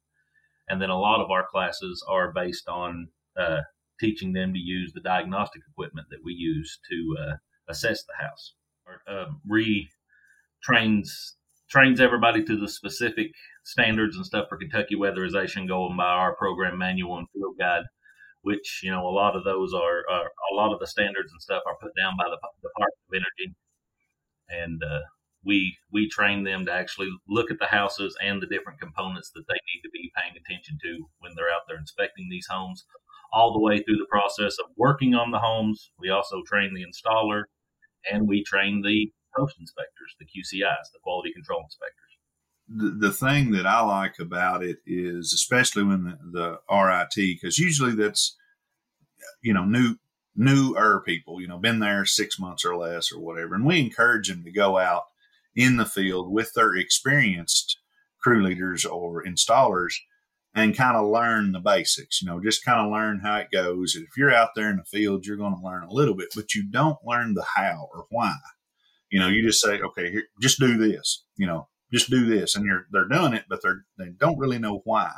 And 0.69 0.83
then 0.83 0.91
a 0.91 0.99
lot 0.99 1.21
of 1.21 1.31
our 1.31 1.47
classes 1.49 2.05
are 2.09 2.33
based 2.33 2.69
on 2.69 3.09
uh, 3.39 3.61
teaching 4.01 4.33
them 4.33 4.53
to 4.53 4.59
use 4.59 4.93
the 4.93 5.01
diagnostic 5.01 5.63
equipment 5.71 6.09
that 6.11 6.25
we 6.25 6.33
use 6.33 6.81
to 6.91 7.17
uh, 7.23 7.37
assess 7.69 8.03
the 8.05 8.25
house. 8.25 8.55
Uh, 9.07 9.27
REE 9.47 9.89
trains 10.63 11.37
trains 11.71 12.01
everybody 12.01 12.43
to 12.45 12.57
the 12.59 12.69
specific 12.69 13.29
standards 13.65 14.17
and 14.17 14.27
stuff 14.27 14.47
for 14.49 14.59
Kentucky 14.59 14.97
weatherization 14.97 15.69
going 15.69 15.97
by 15.97 16.05
our 16.05 16.35
program 16.35 16.77
manual 16.79 17.19
and 17.19 17.29
field 17.33 17.57
guide. 17.59 17.85
which 18.43 18.81
you 18.83 18.91
know 18.91 19.07
a 19.07 19.11
lot 19.11 19.37
of 19.37 19.45
those 19.45 19.73
are, 19.75 20.03
are 20.11 20.31
a 20.53 20.55
lot 20.55 20.73
of 20.73 20.81
the 20.81 20.87
standards 20.87 21.33
and 21.33 21.41
stuff 21.41 21.63
are 21.67 21.77
put 21.81 21.93
down 21.97 22.15
by 22.19 22.25
the 22.25 22.39
Department 22.63 23.07
of 23.09 23.15
Energy, 23.15 23.55
and 24.49 24.83
uh, 24.83 25.01
we 25.45 25.77
we 25.93 26.09
train 26.09 26.45
them 26.45 26.67
to 26.67 26.73
actually 26.73 27.11
look 27.29 27.51
at 27.51 27.59
the 27.59 27.67
houses 27.67 28.17
and 28.23 28.43
the 28.43 28.47
different 28.47 28.81
components 28.81 29.31
that 29.35 29.45
they 29.49 29.61
need 29.73 29.83
to 29.83 29.91
be 29.93 30.13
paying 30.17 30.35
attention 30.37 30.79
to 30.83 31.07
when 31.19 31.33
they're 31.37 31.53
out 31.53 31.63
there 31.69 31.79
inspecting 31.79 32.29
these 32.31 32.47
homes 32.51 32.85
all 33.33 33.53
the 33.53 33.61
way 33.61 33.83
through 33.83 33.97
the 33.97 34.07
process 34.11 34.57
of 34.59 34.71
working 34.77 35.15
on 35.15 35.31
the 35.31 35.39
homes. 35.39 35.91
We 35.99 36.11
also 36.11 36.43
train 36.47 36.75
the 36.75 36.85
installer 36.85 37.45
and 38.11 38.29
we 38.29 38.43
train 38.45 38.83
the 38.83 39.13
post 39.37 39.57
inspectors 39.61 40.17
the 40.19 40.27
qcis 40.27 40.91
the 40.93 40.99
quality 41.03 41.33
control 41.33 41.63
inspectors. 41.63 41.97
The, 42.69 43.13
thing 43.13 43.53
that 43.53 43.67
i 43.67 43.81
like 43.81 44.19
about 44.19 44.63
it 44.65 44.79
is 44.87 45.33
especially 45.33 45.85
when 45.85 46.05
the, 46.05 46.19
the 46.33 46.59
rit 46.71 47.09
because 47.15 47.59
usually 47.59 47.95
that's 47.95 48.37
you 49.43 49.55
know 49.55 49.65
new 49.65 49.97
newer 50.37 51.03
people 51.05 51.41
you 51.41 51.49
know 51.49 51.59
been 51.59 51.81
there 51.81 52.05
six 52.05 52.39
months 52.39 52.65
or 52.65 52.77
less 52.77 53.13
or 53.13 53.21
whatever. 53.21 53.55
And 53.55 53.67
we 53.67 53.81
encourage 53.81 54.29
them 54.29 54.45
to 54.45 54.53
go 54.53 54.79
out 54.79 55.05
in 55.55 55.77
the 55.77 55.87
field 55.87 56.33
with 56.33 56.53
their 56.55 56.77
experienced 56.77 57.79
crew 58.23 58.43
leaders 58.43 58.85
or 58.85 59.25
installers 59.25 59.95
and 60.55 60.77
kind 60.77 60.97
of 60.97 61.09
learn 61.09 61.53
the 61.53 61.61
basics, 61.61 62.21
you 62.21 62.29
know, 62.29 62.41
just 62.41 62.65
kind 62.65 62.81
of 62.81 62.93
learn 62.93 63.21
how 63.21 63.37
it 63.37 63.49
goes. 63.53 63.95
If 63.95 64.17
you're 64.17 64.35
out 64.35 64.51
there 64.57 64.71
in 64.71 64.79
the 64.79 64.85
field, 64.85 65.25
you're 65.25 65.37
going 65.37 65.57
to 65.57 65.65
learn 65.65 65.85
a 65.85 65.93
little 65.93 66.15
bit, 66.15 66.29
but 66.35 66.55
you 66.55 66.69
don't 66.69 66.99
learn 67.05 67.35
the 67.35 67.45
how 67.57 67.89
or 67.95 68.07
why. 68.11 68.35
You 69.11 69.21
know, 69.21 69.29
you 69.29 69.43
just 69.43 69.61
say, 69.61 69.81
okay, 69.81 70.11
here, 70.11 70.25
just 70.41 70.59
do 70.59 70.77
this, 70.77 71.25
you 71.37 71.47
know, 71.47 71.69
just 71.93 72.11
do 72.11 72.27
this. 72.27 72.57
And 72.57 72.65
you're, 72.65 72.87
they're 72.91 73.09
doing 73.09 73.33
it, 73.33 73.45
but 73.49 73.61
they're, 73.63 73.85
they 73.99 74.11
don't 74.19 74.39
really 74.39 74.59
know 74.59 74.83
why. 74.85 75.13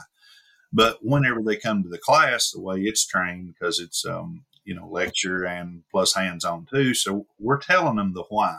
But 0.72 0.98
whenever 1.02 1.42
they 1.42 1.56
come 1.56 1.82
to 1.82 1.88
the 1.88 1.98
class, 1.98 2.50
the 2.50 2.60
way 2.60 2.80
it's 2.80 3.06
trained, 3.06 3.48
because 3.48 3.78
it's, 3.78 4.04
um, 4.06 4.44
you 4.64 4.74
know, 4.74 4.88
lecture 4.88 5.44
and 5.44 5.82
plus 5.90 6.14
hands 6.14 6.44
on 6.44 6.66
too. 6.70 6.94
So 6.94 7.26
we're 7.38 7.58
telling 7.58 7.96
them 7.96 8.14
the 8.14 8.24
why 8.28 8.58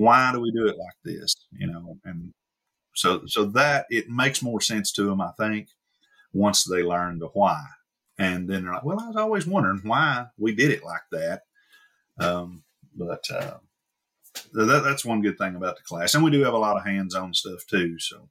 why 0.00 0.32
do 0.32 0.40
we 0.40 0.50
do 0.50 0.66
it 0.66 0.78
like 0.78 0.96
this? 1.04 1.34
You 1.52 1.66
know, 1.66 1.98
and 2.04 2.32
so 2.94 3.22
so 3.26 3.44
that 3.44 3.86
it 3.90 4.08
makes 4.08 4.42
more 4.42 4.60
sense 4.60 4.92
to 4.92 5.04
them, 5.04 5.20
I 5.20 5.30
think, 5.38 5.68
once 6.32 6.64
they 6.64 6.82
learn 6.82 7.18
the 7.18 7.28
why. 7.28 7.62
And 8.18 8.48
then 8.48 8.64
they're 8.64 8.74
like, 8.74 8.84
well, 8.84 9.00
I 9.00 9.06
was 9.06 9.16
always 9.16 9.46
wondering 9.46 9.80
why 9.82 10.26
we 10.36 10.54
did 10.54 10.70
it 10.70 10.84
like 10.84 11.02
that. 11.12 11.42
Um, 12.18 12.64
but 12.94 13.24
uh, 13.30 13.58
that, 14.52 14.82
that's 14.84 15.04
one 15.04 15.22
good 15.22 15.38
thing 15.38 15.56
about 15.56 15.76
the 15.76 15.82
class, 15.82 16.14
and 16.14 16.22
we 16.22 16.30
do 16.30 16.42
have 16.44 16.54
a 16.54 16.58
lot 16.58 16.76
of 16.76 16.84
hands-on 16.84 17.34
stuff 17.34 17.66
too. 17.66 17.98
So, 17.98 18.28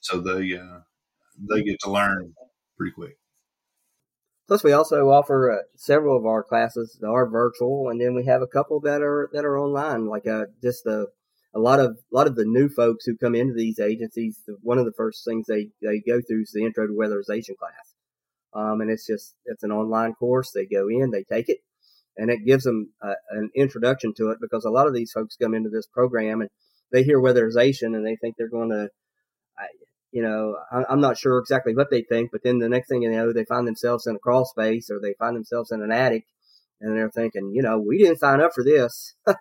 so 0.00 0.20
they 0.20 0.56
uh, 0.56 0.80
they 1.50 1.62
get 1.62 1.78
to 1.80 1.90
learn 1.90 2.34
pretty 2.76 2.92
quick. 2.92 3.18
Plus, 4.46 4.64
we 4.64 4.72
also 4.72 5.10
offer 5.10 5.52
uh, 5.52 5.62
several 5.76 6.16
of 6.16 6.24
our 6.24 6.42
classes 6.42 6.96
that 7.00 7.06
are 7.06 7.28
virtual, 7.28 7.90
and 7.90 8.00
then 8.00 8.14
we 8.14 8.24
have 8.24 8.40
a 8.40 8.46
couple 8.46 8.80
that 8.80 9.02
are 9.02 9.28
that 9.32 9.44
are 9.44 9.58
online. 9.58 10.06
Like 10.06 10.26
uh, 10.26 10.46
just 10.62 10.86
a 10.86 11.08
a 11.54 11.58
lot 11.58 11.80
of 11.80 11.92
a 11.92 12.14
lot 12.16 12.26
of 12.26 12.36
the 12.36 12.44
new 12.44 12.68
folks 12.68 13.04
who 13.06 13.16
come 13.16 13.34
into 13.34 13.54
these 13.54 13.78
agencies. 13.78 14.38
One 14.62 14.78
of 14.78 14.84
the 14.84 14.92
first 14.92 15.24
things 15.24 15.46
they 15.46 15.68
they 15.82 16.00
go 16.00 16.20
through 16.20 16.42
is 16.42 16.52
the 16.52 16.64
intro 16.64 16.86
to 16.86 16.92
weatherization 16.92 17.56
class, 17.56 17.94
um, 18.54 18.80
and 18.80 18.90
it's 18.90 19.06
just 19.06 19.34
it's 19.46 19.62
an 19.62 19.72
online 19.72 20.14
course. 20.14 20.50
They 20.52 20.66
go 20.66 20.88
in, 20.88 21.10
they 21.10 21.24
take 21.24 21.48
it, 21.48 21.58
and 22.16 22.30
it 22.30 22.46
gives 22.46 22.64
them 22.64 22.92
a, 23.02 23.12
an 23.30 23.50
introduction 23.54 24.12
to 24.18 24.30
it 24.30 24.38
because 24.40 24.64
a 24.64 24.70
lot 24.70 24.86
of 24.86 24.94
these 24.94 25.12
folks 25.12 25.36
come 25.36 25.54
into 25.54 25.70
this 25.70 25.86
program 25.86 26.40
and 26.40 26.50
they 26.92 27.02
hear 27.02 27.20
weatherization 27.20 27.94
and 27.94 28.06
they 28.06 28.16
think 28.16 28.36
they're 28.36 28.48
going 28.48 28.70
to 28.70 28.88
you 30.10 30.22
know, 30.22 30.56
I'm 30.88 31.00
not 31.00 31.18
sure 31.18 31.38
exactly 31.38 31.74
what 31.74 31.90
they 31.90 32.02
think, 32.02 32.30
but 32.32 32.42
then 32.42 32.58
the 32.58 32.68
next 32.68 32.88
thing 32.88 33.02
you 33.02 33.10
know, 33.10 33.32
they 33.32 33.44
find 33.44 33.66
themselves 33.66 34.06
in 34.06 34.16
a 34.16 34.18
crawl 34.18 34.46
space 34.46 34.90
or 34.90 35.00
they 35.00 35.14
find 35.18 35.36
themselves 35.36 35.70
in 35.70 35.82
an 35.82 35.92
attic 35.92 36.26
and 36.80 36.96
they're 36.96 37.10
thinking, 37.10 37.52
you 37.54 37.62
know, 37.62 37.78
we 37.78 37.98
didn't 37.98 38.18
sign 38.18 38.40
up 38.40 38.52
for 38.54 38.64
this. 38.64 39.14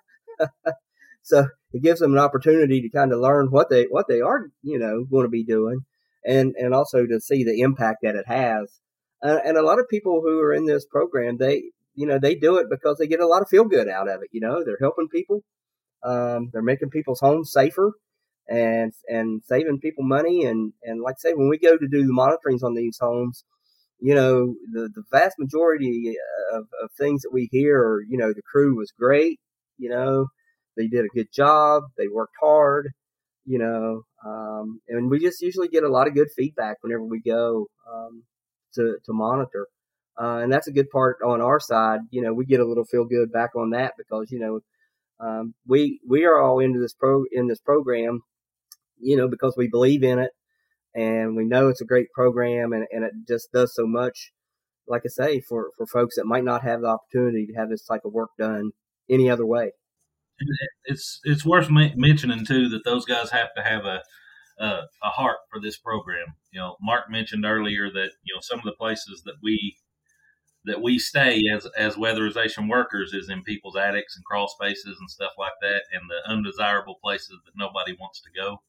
so 1.23 1.47
it 1.73 1.83
gives 1.83 1.99
them 1.99 2.13
an 2.13 2.19
opportunity 2.19 2.81
to 2.81 2.89
kind 2.89 3.11
of 3.11 3.19
learn 3.19 3.47
what 3.49 3.69
they, 3.69 3.85
what 3.85 4.07
they 4.07 4.21
are, 4.21 4.47
you 4.61 4.79
know, 4.79 5.05
going 5.05 5.25
to 5.25 5.29
be 5.29 5.43
doing 5.43 5.81
and, 6.25 6.53
and 6.57 6.73
also 6.73 7.05
to 7.05 7.19
see 7.19 7.43
the 7.43 7.61
impact 7.61 7.99
that 8.03 8.15
it 8.15 8.25
has. 8.27 8.79
Uh, 9.23 9.39
and 9.43 9.57
a 9.57 9.63
lot 9.63 9.79
of 9.79 9.89
people 9.89 10.21
who 10.21 10.39
are 10.39 10.53
in 10.53 10.65
this 10.65 10.85
program, 10.85 11.37
they, 11.37 11.63
you 11.95 12.05
know, 12.05 12.19
they 12.19 12.35
do 12.35 12.57
it 12.57 12.67
because 12.69 12.97
they 12.97 13.07
get 13.07 13.19
a 13.19 13.27
lot 13.27 13.41
of 13.41 13.49
feel 13.49 13.65
good 13.65 13.89
out 13.89 14.07
of 14.07 14.21
it. 14.21 14.29
You 14.31 14.41
know, 14.41 14.63
they're 14.63 14.77
helping 14.79 15.07
people. 15.07 15.43
Um, 16.03 16.49
they're 16.53 16.61
making 16.61 16.91
people's 16.91 17.19
homes 17.19 17.51
safer 17.51 17.93
and 18.47 18.93
and 19.07 19.41
saving 19.45 19.79
people 19.79 20.03
money 20.03 20.45
and 20.45 20.73
and 20.83 21.01
like 21.01 21.15
I 21.19 21.29
say 21.29 21.33
when 21.33 21.49
we 21.49 21.57
go 21.57 21.77
to 21.77 21.87
do 21.87 22.05
the 22.05 22.13
monitorings 22.13 22.63
on 22.63 22.75
these 22.75 22.97
homes 22.99 23.43
you 23.99 24.15
know 24.15 24.55
the 24.71 24.89
the 24.93 25.03
vast 25.11 25.35
majority 25.37 26.15
of, 26.53 26.65
of 26.81 26.89
things 26.97 27.23
that 27.23 27.33
we 27.33 27.49
hear 27.51 27.77
are 27.77 28.01
you 28.07 28.17
know 28.17 28.29
the 28.29 28.41
crew 28.49 28.77
was 28.77 28.91
great 28.97 29.39
you 29.77 29.89
know 29.89 30.27
they 30.77 30.87
did 30.87 31.05
a 31.05 31.15
good 31.15 31.27
job 31.33 31.83
they 31.97 32.07
worked 32.07 32.35
hard 32.41 32.91
you 33.45 33.59
know 33.59 34.03
um, 34.25 34.79
and 34.87 35.09
we 35.09 35.19
just 35.19 35.41
usually 35.41 35.67
get 35.67 35.83
a 35.83 35.89
lot 35.89 36.07
of 36.07 36.15
good 36.15 36.29
feedback 36.35 36.77
whenever 36.81 37.03
we 37.03 37.21
go 37.21 37.67
um, 37.91 38.23
to 38.73 38.97
to 39.05 39.13
monitor 39.13 39.67
uh, 40.21 40.37
and 40.37 40.51
that's 40.51 40.67
a 40.67 40.73
good 40.73 40.89
part 40.89 41.17
on 41.25 41.41
our 41.41 41.59
side 41.59 41.99
you 42.11 42.21
know 42.21 42.33
we 42.33 42.45
get 42.45 42.59
a 42.59 42.65
little 42.65 42.85
feel 42.85 43.05
good 43.05 43.31
back 43.31 43.55
on 43.55 43.71
that 43.71 43.93
because 43.97 44.31
you 44.31 44.39
know 44.39 44.59
um, 45.19 45.53
we 45.67 45.99
we 46.07 46.25
are 46.25 46.39
all 46.39 46.59
into 46.59 46.79
this 46.79 46.93
pro 46.93 47.23
in 47.31 47.47
this 47.47 47.59
program 47.59 48.21
you 48.99 49.15
know, 49.17 49.27
because 49.27 49.55
we 49.57 49.67
believe 49.67 50.03
in 50.03 50.19
it 50.19 50.31
and 50.95 51.35
we 51.35 51.45
know 51.45 51.69
it's 51.69 51.81
a 51.81 51.85
great 51.85 52.11
program 52.13 52.73
and, 52.73 52.85
and 52.91 53.03
it 53.03 53.11
just 53.27 53.51
does 53.51 53.73
so 53.73 53.85
much, 53.85 54.31
like 54.87 55.03
I 55.05 55.09
say, 55.09 55.41
for, 55.41 55.71
for 55.77 55.85
folks 55.85 56.15
that 56.15 56.25
might 56.25 56.43
not 56.43 56.63
have 56.63 56.81
the 56.81 56.87
opportunity 56.87 57.47
to 57.47 57.53
have 57.53 57.69
this 57.69 57.85
type 57.85 58.01
of 58.05 58.13
work 58.13 58.29
done 58.37 58.71
any 59.09 59.29
other 59.29 59.45
way. 59.45 59.71
It's 60.85 61.19
it's 61.23 61.45
worth 61.45 61.69
mentioning 61.69 62.45
too 62.45 62.69
that 62.69 62.83
those 62.85 63.05
guys 63.05 63.31
have 63.31 63.53
to 63.55 63.63
have 63.63 63.85
a, 63.85 64.03
a 64.59 64.83
a 65.03 65.09
heart 65.09 65.39
for 65.51 65.59
this 65.59 65.77
program. 65.77 66.35
You 66.51 66.59
know, 66.59 66.77
Mark 66.81 67.09
mentioned 67.09 67.45
earlier 67.45 67.91
that 67.91 68.11
you 68.23 68.35
know 68.35 68.41
some 68.41 68.59
of 68.59 68.65
the 68.65 68.73
places 68.73 69.23
that 69.25 69.35
we 69.41 69.77
that 70.65 70.81
we 70.81 70.99
stay 70.99 71.41
as 71.53 71.67
as 71.77 71.95
weatherization 71.95 72.69
workers 72.69 73.13
is 73.13 73.29
in 73.29 73.43
people's 73.43 73.75
attics 73.77 74.15
and 74.15 74.25
crawl 74.25 74.47
spaces 74.47 74.97
and 74.99 75.09
stuff 75.09 75.31
like 75.37 75.53
that, 75.61 75.83
and 75.91 76.03
the 76.09 76.31
undesirable 76.31 76.95
places 77.03 77.39
that 77.45 77.53
nobody 77.55 77.95
wants 77.99 78.21
to 78.21 78.29
go 78.35 78.61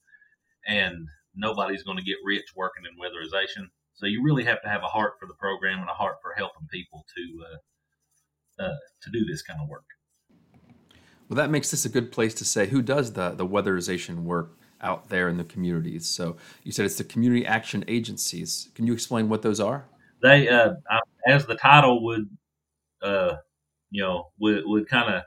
and 0.67 1.09
nobody's 1.35 1.83
going 1.83 1.99
to 1.99 2.05
get 2.05 2.17
rich 2.25 2.47
working 2.57 2.85
in 2.85 2.99
weatherization. 2.99 3.69
So 3.95 4.07
you 4.07 4.23
really 4.23 4.45
have 4.45 4.63
to 4.63 4.69
have 4.69 4.83
a 4.83 4.89
heart 4.89 5.15
for 5.19 5.27
the 5.27 5.35
program 5.35 5.81
and 5.81 5.91
a 5.91 5.95
heart 5.95 6.17
for 6.23 6.35
helping 6.37 6.69
people 6.71 7.05
to 7.17 7.45
uh, 7.47 8.65
uh, 8.65 8.77
to 9.03 9.11
do 9.11 9.25
this 9.25 9.43
kind 9.43 9.61
of 9.61 9.69
work. 9.69 9.85
Well, 11.28 11.37
that 11.37 11.50
makes 11.50 11.70
this 11.70 11.85
a 11.85 11.88
good 11.88 12.11
place 12.11 12.35
to 12.35 12.44
say 12.44 12.66
who 12.66 12.82
does 12.82 13.12
the 13.12 13.30
the 13.30 13.47
weatherization 13.47 14.23
work 14.23 14.58
out 14.80 15.08
there 15.08 15.28
in 15.28 15.37
the 15.37 15.44
communities. 15.44 16.08
So 16.08 16.37
you 16.62 16.73
said 16.73 16.87
it's 16.87 16.97
the 16.97 17.04
community 17.04 17.44
action 17.47 17.85
agencies. 17.88 18.68
Can 18.75 18.87
you 18.87 18.92
explain 18.92 19.28
what 19.28 19.42
those 19.42 19.61
are? 19.61 19.87
They, 20.23 20.49
uh, 20.49 20.75
as 21.26 21.47
the 21.47 21.54
title 21.54 22.04
would, 22.04 22.28
uh, 23.02 23.37
you 23.90 24.02
know, 24.02 24.28
would 24.38 24.62
would 24.66 24.88
kind 24.88 25.14
of 25.14 25.23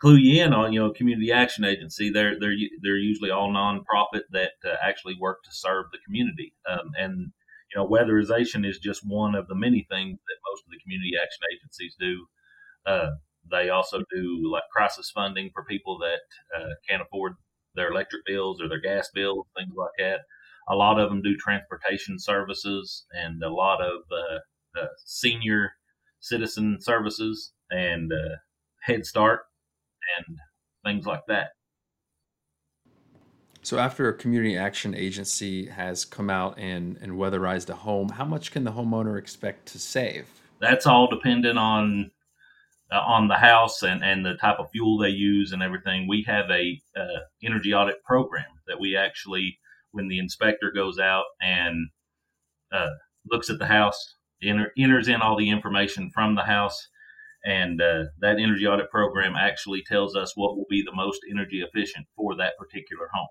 clue 0.00 0.16
you 0.16 0.42
in 0.42 0.52
on, 0.52 0.72
you 0.72 0.80
know, 0.80 0.90
community 0.90 1.32
action 1.32 1.64
agency. 1.64 2.10
They're 2.10 2.38
they're 2.38 2.54
they're 2.82 2.96
usually 2.96 3.30
all 3.30 3.50
nonprofit 3.50 4.22
that 4.32 4.52
uh, 4.64 4.76
actually 4.82 5.16
work 5.20 5.42
to 5.44 5.50
serve 5.52 5.86
the 5.92 5.98
community. 6.04 6.54
Um, 6.68 6.92
and 6.98 7.32
you 7.72 7.76
know, 7.80 7.86
weatherization 7.86 8.68
is 8.68 8.78
just 8.78 9.06
one 9.06 9.34
of 9.34 9.46
the 9.46 9.54
many 9.54 9.86
things 9.90 10.18
that 10.18 10.50
most 10.50 10.64
of 10.66 10.70
the 10.70 10.78
community 10.82 11.12
action 11.20 11.42
agencies 11.52 11.96
do. 11.98 12.26
They 13.50 13.70
also 13.70 14.02
do 14.12 14.50
like 14.50 14.64
crisis 14.72 15.10
funding 15.10 15.50
for 15.54 15.64
people 15.64 15.98
that 15.98 16.20
uh, 16.56 16.70
can't 16.88 17.02
afford 17.02 17.34
their 17.74 17.90
electric 17.90 18.24
bills 18.26 18.60
or 18.60 18.68
their 18.68 18.80
gas 18.80 19.08
bills, 19.14 19.46
things 19.56 19.74
like 19.76 19.90
that. 19.98 20.20
A 20.68 20.74
lot 20.74 21.00
of 21.00 21.08
them 21.08 21.22
do 21.22 21.36
transportation 21.36 22.18
services 22.18 23.06
and 23.12 23.42
a 23.42 23.48
lot 23.48 23.80
of 23.80 24.02
uh, 24.12 24.80
uh, 24.80 24.86
senior 25.04 25.72
citizen 26.20 26.78
services 26.80 27.52
and 27.70 28.12
uh, 28.12 28.36
Head 28.82 29.04
Start 29.06 29.40
and 30.18 30.38
things 30.84 31.06
like 31.06 31.22
that. 31.28 31.50
So, 33.62 33.78
after 33.78 34.08
a 34.08 34.14
community 34.14 34.56
action 34.56 34.94
agency 34.94 35.66
has 35.66 36.04
come 36.04 36.30
out 36.30 36.58
and, 36.58 36.96
and 37.02 37.12
weatherized 37.12 37.68
a 37.68 37.74
home, 37.74 38.08
how 38.08 38.24
much 38.24 38.52
can 38.52 38.64
the 38.64 38.72
homeowner 38.72 39.18
expect 39.18 39.66
to 39.66 39.78
save? 39.78 40.26
That's 40.60 40.86
all 40.86 41.08
dependent 41.08 41.58
on 41.58 42.10
uh, 42.92 43.00
on 43.00 43.28
the 43.28 43.36
house 43.36 43.82
and, 43.82 44.04
and 44.04 44.24
the 44.24 44.34
type 44.34 44.58
of 44.58 44.70
fuel 44.70 44.98
they 44.98 45.08
use 45.08 45.52
and 45.52 45.62
everything. 45.62 46.08
We 46.08 46.24
have 46.26 46.50
a 46.50 46.80
uh, 46.96 47.20
energy 47.42 47.72
audit 47.72 48.02
program 48.04 48.46
that 48.66 48.80
we 48.80 48.96
actually, 48.96 49.58
when 49.92 50.08
the 50.08 50.18
inspector 50.18 50.72
goes 50.74 50.98
out 50.98 51.24
and 51.40 51.88
uh, 52.72 52.90
looks 53.30 53.50
at 53.50 53.58
the 53.58 53.66
house, 53.66 54.16
enter, 54.42 54.72
enters 54.76 55.08
in 55.08 55.20
all 55.20 55.36
the 55.36 55.50
information 55.50 56.10
from 56.12 56.34
the 56.34 56.44
house, 56.44 56.88
and 57.44 57.80
uh, 57.80 58.04
that 58.20 58.38
energy 58.38 58.66
audit 58.66 58.90
program 58.90 59.34
actually 59.34 59.82
tells 59.82 60.14
us 60.14 60.32
what 60.36 60.56
will 60.56 60.66
be 60.68 60.82
the 60.82 60.94
most 60.94 61.20
energy 61.30 61.62
efficient 61.62 62.06
for 62.14 62.36
that 62.36 62.58
particular 62.58 63.08
home. 63.12 63.28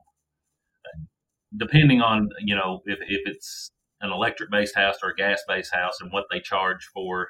Depending 1.57 2.01
on 2.01 2.29
you 2.39 2.55
know 2.55 2.81
if, 2.85 2.99
if 3.01 3.21
it's 3.25 3.71
an 4.01 4.11
electric 4.11 4.49
based 4.49 4.75
house 4.75 4.97
or 5.03 5.09
a 5.09 5.15
gas 5.15 5.41
based 5.47 5.73
house 5.73 5.99
and 5.99 6.11
what 6.11 6.25
they 6.31 6.39
charge 6.39 6.87
for 6.93 7.29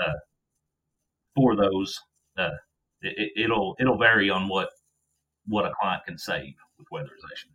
uh, 0.00 0.12
for 1.34 1.56
those. 1.56 1.98
Uh, 2.36 2.50
it, 3.00 3.32
it'll 3.36 3.76
it'll 3.78 3.98
vary 3.98 4.30
on 4.30 4.48
what 4.48 4.70
what 5.46 5.64
a 5.64 5.72
client 5.80 6.02
can 6.06 6.18
save 6.18 6.54
with 6.78 6.86
weatherization. 6.92 7.50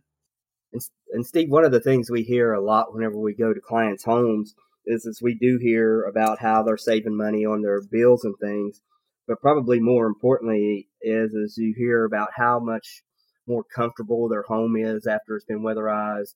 And, 0.72 0.82
and 1.12 1.26
Steve, 1.26 1.50
one 1.50 1.64
of 1.64 1.72
the 1.72 1.80
things 1.80 2.10
we 2.10 2.22
hear 2.22 2.52
a 2.52 2.64
lot 2.64 2.94
whenever 2.94 3.18
we 3.18 3.34
go 3.34 3.54
to 3.54 3.60
clients' 3.60 4.04
homes 4.04 4.54
is, 4.86 5.06
is 5.06 5.22
we 5.22 5.34
do 5.34 5.58
hear 5.60 6.02
about 6.02 6.40
how 6.40 6.62
they're 6.62 6.76
saving 6.76 7.16
money 7.16 7.44
on 7.44 7.62
their 7.62 7.80
bills 7.90 8.24
and 8.24 8.34
things, 8.40 8.80
but 9.26 9.40
probably 9.40 9.80
more 9.80 10.06
importantly 10.06 10.88
is 11.00 11.32
is 11.32 11.56
you 11.56 11.74
hear 11.76 12.04
about 12.04 12.30
how 12.36 12.58
much 12.58 13.02
more 13.46 13.64
comfortable 13.74 14.28
their 14.28 14.42
home 14.42 14.76
is 14.76 15.06
after 15.06 15.36
it's 15.36 15.44
been 15.44 15.62
weatherized. 15.62 16.34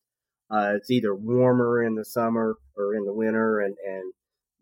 Uh, 0.51 0.73
it's 0.77 0.91
either 0.91 1.15
warmer 1.15 1.83
in 1.83 1.95
the 1.95 2.05
summer 2.05 2.57
or 2.77 2.95
in 2.95 3.05
the 3.05 3.13
winter, 3.13 3.61
and 3.61 3.77
and 3.87 4.13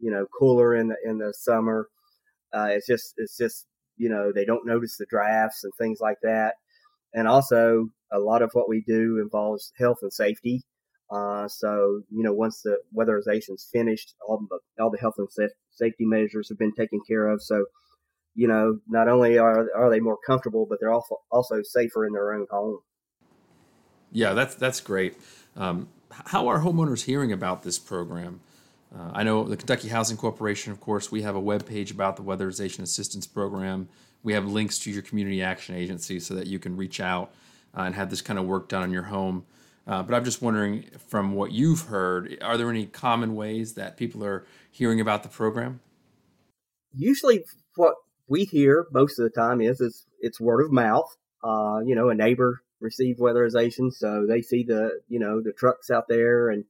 you 0.01 0.11
know 0.11 0.27
cooler 0.39 0.75
in 0.75 0.89
the 0.89 0.97
in 1.05 1.19
the 1.19 1.33
summer. 1.33 1.89
Uh, 2.53 2.69
it's 2.71 2.87
just 2.87 3.15
it's 3.17 3.37
just 3.37 3.67
you 3.97 4.09
know 4.09 4.33
they 4.35 4.45
don't 4.45 4.67
notice 4.67 4.97
the 4.97 5.07
drafts 5.09 5.65
and 5.65 5.73
things 5.79 5.99
like 6.01 6.19
that. 6.23 6.55
And 7.15 7.27
also, 7.27 7.89
a 8.13 8.19
lot 8.19 8.43
of 8.43 8.51
what 8.53 8.69
we 8.69 8.83
do 8.87 9.19
involves 9.19 9.73
health 9.79 9.99
and 10.03 10.13
safety. 10.13 10.63
Uh, 11.11 11.49
so 11.49 12.03
you 12.11 12.23
know, 12.23 12.33
once 12.33 12.63
the 12.63 12.79
weatherization's 12.95 13.69
finished, 13.73 14.15
all 14.27 14.39
the 14.39 14.83
all 14.83 14.91
the 14.91 14.99
health 14.99 15.15
and 15.19 15.29
safety 15.71 16.05
measures 16.05 16.49
have 16.49 16.59
been 16.59 16.75
taken 16.75 17.01
care 17.09 17.29
of. 17.29 17.43
So 17.43 17.65
you 18.35 18.49
know, 18.49 18.79
not 18.89 19.09
only 19.09 19.39
are 19.39 19.69
are 19.75 19.91
they 19.91 20.01
more 20.01 20.19
comfortable, 20.27 20.67
but 20.69 20.79
they're 20.81 20.93
also 20.93 21.17
also 21.31 21.63
safer 21.63 22.07
in 22.07 22.13
their 22.13 22.35
own 22.35 22.47
home. 22.51 22.81
Yeah, 24.13 24.35
that's 24.35 24.55
that's 24.55 24.81
great. 24.81 25.17
Um, 25.57 25.89
how 26.11 26.49
are 26.49 26.61
homeowners 26.61 27.05
hearing 27.05 27.33
about 27.33 27.63
this 27.63 27.79
program? 27.79 28.41
Uh, 28.95 29.11
I 29.13 29.23
know 29.23 29.45
the 29.45 29.57
Kentucky 29.57 29.89
Housing 29.89 30.17
Corporation, 30.17 30.73
of 30.73 30.81
course, 30.81 31.11
we 31.11 31.23
have 31.23 31.35
a 31.35 31.41
web 31.41 31.67
page 31.67 31.91
about 31.91 32.17
the 32.17 32.23
Weatherization 32.23 32.81
Assistance 32.81 33.27
Program. 33.27 33.89
We 34.23 34.33
have 34.33 34.47
links 34.47 34.79
to 34.81 34.91
your 34.91 35.03
community 35.03 35.43
action 35.43 35.75
agency 35.75 36.21
so 36.21 36.35
that 36.35 36.47
you 36.47 36.59
can 36.59 36.77
reach 36.77 37.01
out 37.01 37.33
uh, 37.77 37.83
and 37.83 37.95
have 37.95 38.11
this 38.11 38.23
kind 38.23 38.39
of 38.39 38.47
work 38.47 38.69
done 38.69 38.83
on 38.83 38.93
your 38.93 39.05
home. 39.05 39.45
Uh, 39.87 40.03
but 40.03 40.15
I'm 40.15 40.25
just 40.25 40.43
wondering, 40.43 40.85
from 41.09 41.35
what 41.35 41.53
you've 41.53 41.83
heard, 41.83 42.39
are 42.43 42.57
there 42.57 42.71
any 42.71 42.87
common 42.87 43.37
ways 43.37 43.75
that 43.75 43.97
people 43.97 44.25
are 44.25 44.45
hearing 44.71 45.01
about 45.01 45.23
the 45.23 45.29
program? 45.29 45.81
Usually, 46.93 47.45
what 47.77 47.95
we 48.27 48.45
hear 48.45 48.87
most 48.93 49.19
of 49.19 49.25
the 49.25 49.31
time 49.31 49.61
is, 49.61 49.81
is 49.81 50.07
it's 50.21 50.41
word 50.41 50.65
of 50.65 50.73
mouth. 50.73 51.17
Uh, 51.45 51.81
you 51.85 51.95
know, 51.95 52.09
a 52.09 52.15
neighbor 52.15 52.63
received 52.81 53.21
weatherization, 53.21 53.93
so 53.93 54.27
they 54.27 54.43
see 54.43 54.65
the 54.65 55.01
you 55.09 55.21
know 55.21 55.41
the 55.41 55.53
trucks 55.53 55.91
out 55.91 56.09
there, 56.09 56.51
and 56.51 56.65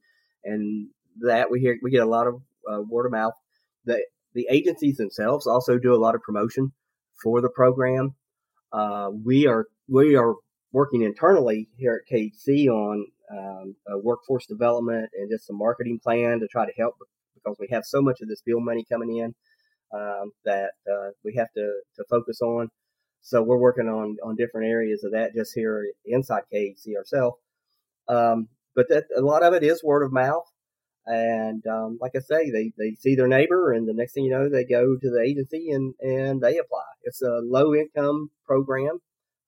and 0.44 0.88
that 1.22 1.50
we 1.50 1.60
hear 1.60 1.78
we 1.82 1.90
get 1.90 2.02
a 2.02 2.06
lot 2.06 2.26
of 2.26 2.40
uh, 2.70 2.82
word 2.82 3.06
of 3.06 3.12
mouth. 3.12 3.34
The 3.84 4.04
the 4.34 4.46
agencies 4.50 4.96
themselves 4.96 5.46
also 5.46 5.78
do 5.78 5.94
a 5.94 5.96
lot 5.96 6.14
of 6.14 6.22
promotion 6.22 6.72
for 7.22 7.40
the 7.40 7.48
program. 7.48 8.14
Uh, 8.72 9.10
we 9.24 9.46
are 9.46 9.66
we 9.88 10.16
are 10.16 10.34
working 10.72 11.02
internally 11.02 11.68
here 11.76 12.02
at 12.02 12.12
KHC 12.12 12.66
on 12.68 13.06
um, 13.30 13.74
workforce 14.02 14.46
development 14.46 15.10
and 15.14 15.30
just 15.30 15.50
a 15.50 15.52
marketing 15.52 15.98
plan 16.02 16.40
to 16.40 16.46
try 16.48 16.66
to 16.66 16.72
help 16.76 16.96
because 17.34 17.56
we 17.58 17.68
have 17.70 17.84
so 17.84 18.02
much 18.02 18.20
of 18.20 18.28
this 18.28 18.42
bill 18.44 18.60
money 18.60 18.84
coming 18.90 19.16
in 19.16 19.34
um, 19.94 20.32
that 20.44 20.72
uh, 20.90 21.10
we 21.24 21.34
have 21.34 21.50
to, 21.54 21.80
to 21.96 22.04
focus 22.10 22.40
on. 22.40 22.68
So 23.22 23.42
we're 23.42 23.58
working 23.58 23.88
on, 23.88 24.16
on 24.24 24.36
different 24.36 24.68
areas 24.68 25.02
of 25.04 25.12
that 25.12 25.34
just 25.34 25.52
here 25.54 25.86
inside 26.04 26.42
KHC 26.52 26.96
ourselves. 26.96 27.36
Um, 28.08 28.48
but 28.74 28.88
that, 28.88 29.04
a 29.16 29.20
lot 29.20 29.42
of 29.42 29.54
it 29.54 29.64
is 29.64 29.82
word 29.82 30.04
of 30.04 30.12
mouth. 30.12 30.44
And 31.06 31.64
um, 31.66 31.98
like 32.00 32.12
I 32.16 32.20
say, 32.20 32.50
they, 32.50 32.72
they 32.76 32.96
see 32.98 33.14
their 33.14 33.28
neighbor, 33.28 33.72
and 33.72 33.88
the 33.88 33.94
next 33.94 34.12
thing 34.12 34.24
you 34.24 34.30
know, 34.30 34.48
they 34.48 34.64
go 34.64 34.96
to 34.96 35.10
the 35.10 35.22
agency 35.24 35.70
and, 35.70 35.94
and 36.00 36.40
they 36.40 36.58
apply. 36.58 36.82
It's 37.04 37.22
a 37.22 37.40
low 37.44 37.74
income 37.74 38.30
program. 38.44 38.98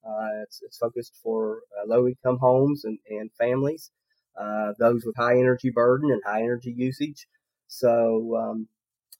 Uh, 0.05 0.43
it's, 0.43 0.61
it's 0.63 0.77
focused 0.77 1.17
for 1.21 1.59
uh, 1.77 1.85
low 1.85 2.07
income 2.07 2.37
homes 2.39 2.85
and, 2.85 2.97
and 3.09 3.29
families, 3.37 3.91
uh, 4.39 4.71
those 4.79 5.03
with 5.05 5.17
high 5.17 5.37
energy 5.37 5.69
burden 5.69 6.09
and 6.11 6.21
high 6.25 6.41
energy 6.41 6.73
usage. 6.75 7.27
So 7.67 8.37
um, 8.37 8.67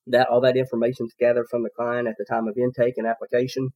that 0.07 0.29
all 0.29 0.41
that 0.41 0.55
information 0.55 1.07
is 1.07 1.13
gathered 1.19 1.47
from 1.49 1.63
the 1.63 1.69
client 1.69 2.07
at 2.07 2.15
the 2.17 2.25
time 2.25 2.47
of 2.47 2.57
intake 2.57 2.97
and 2.97 3.05
application, 3.05 3.69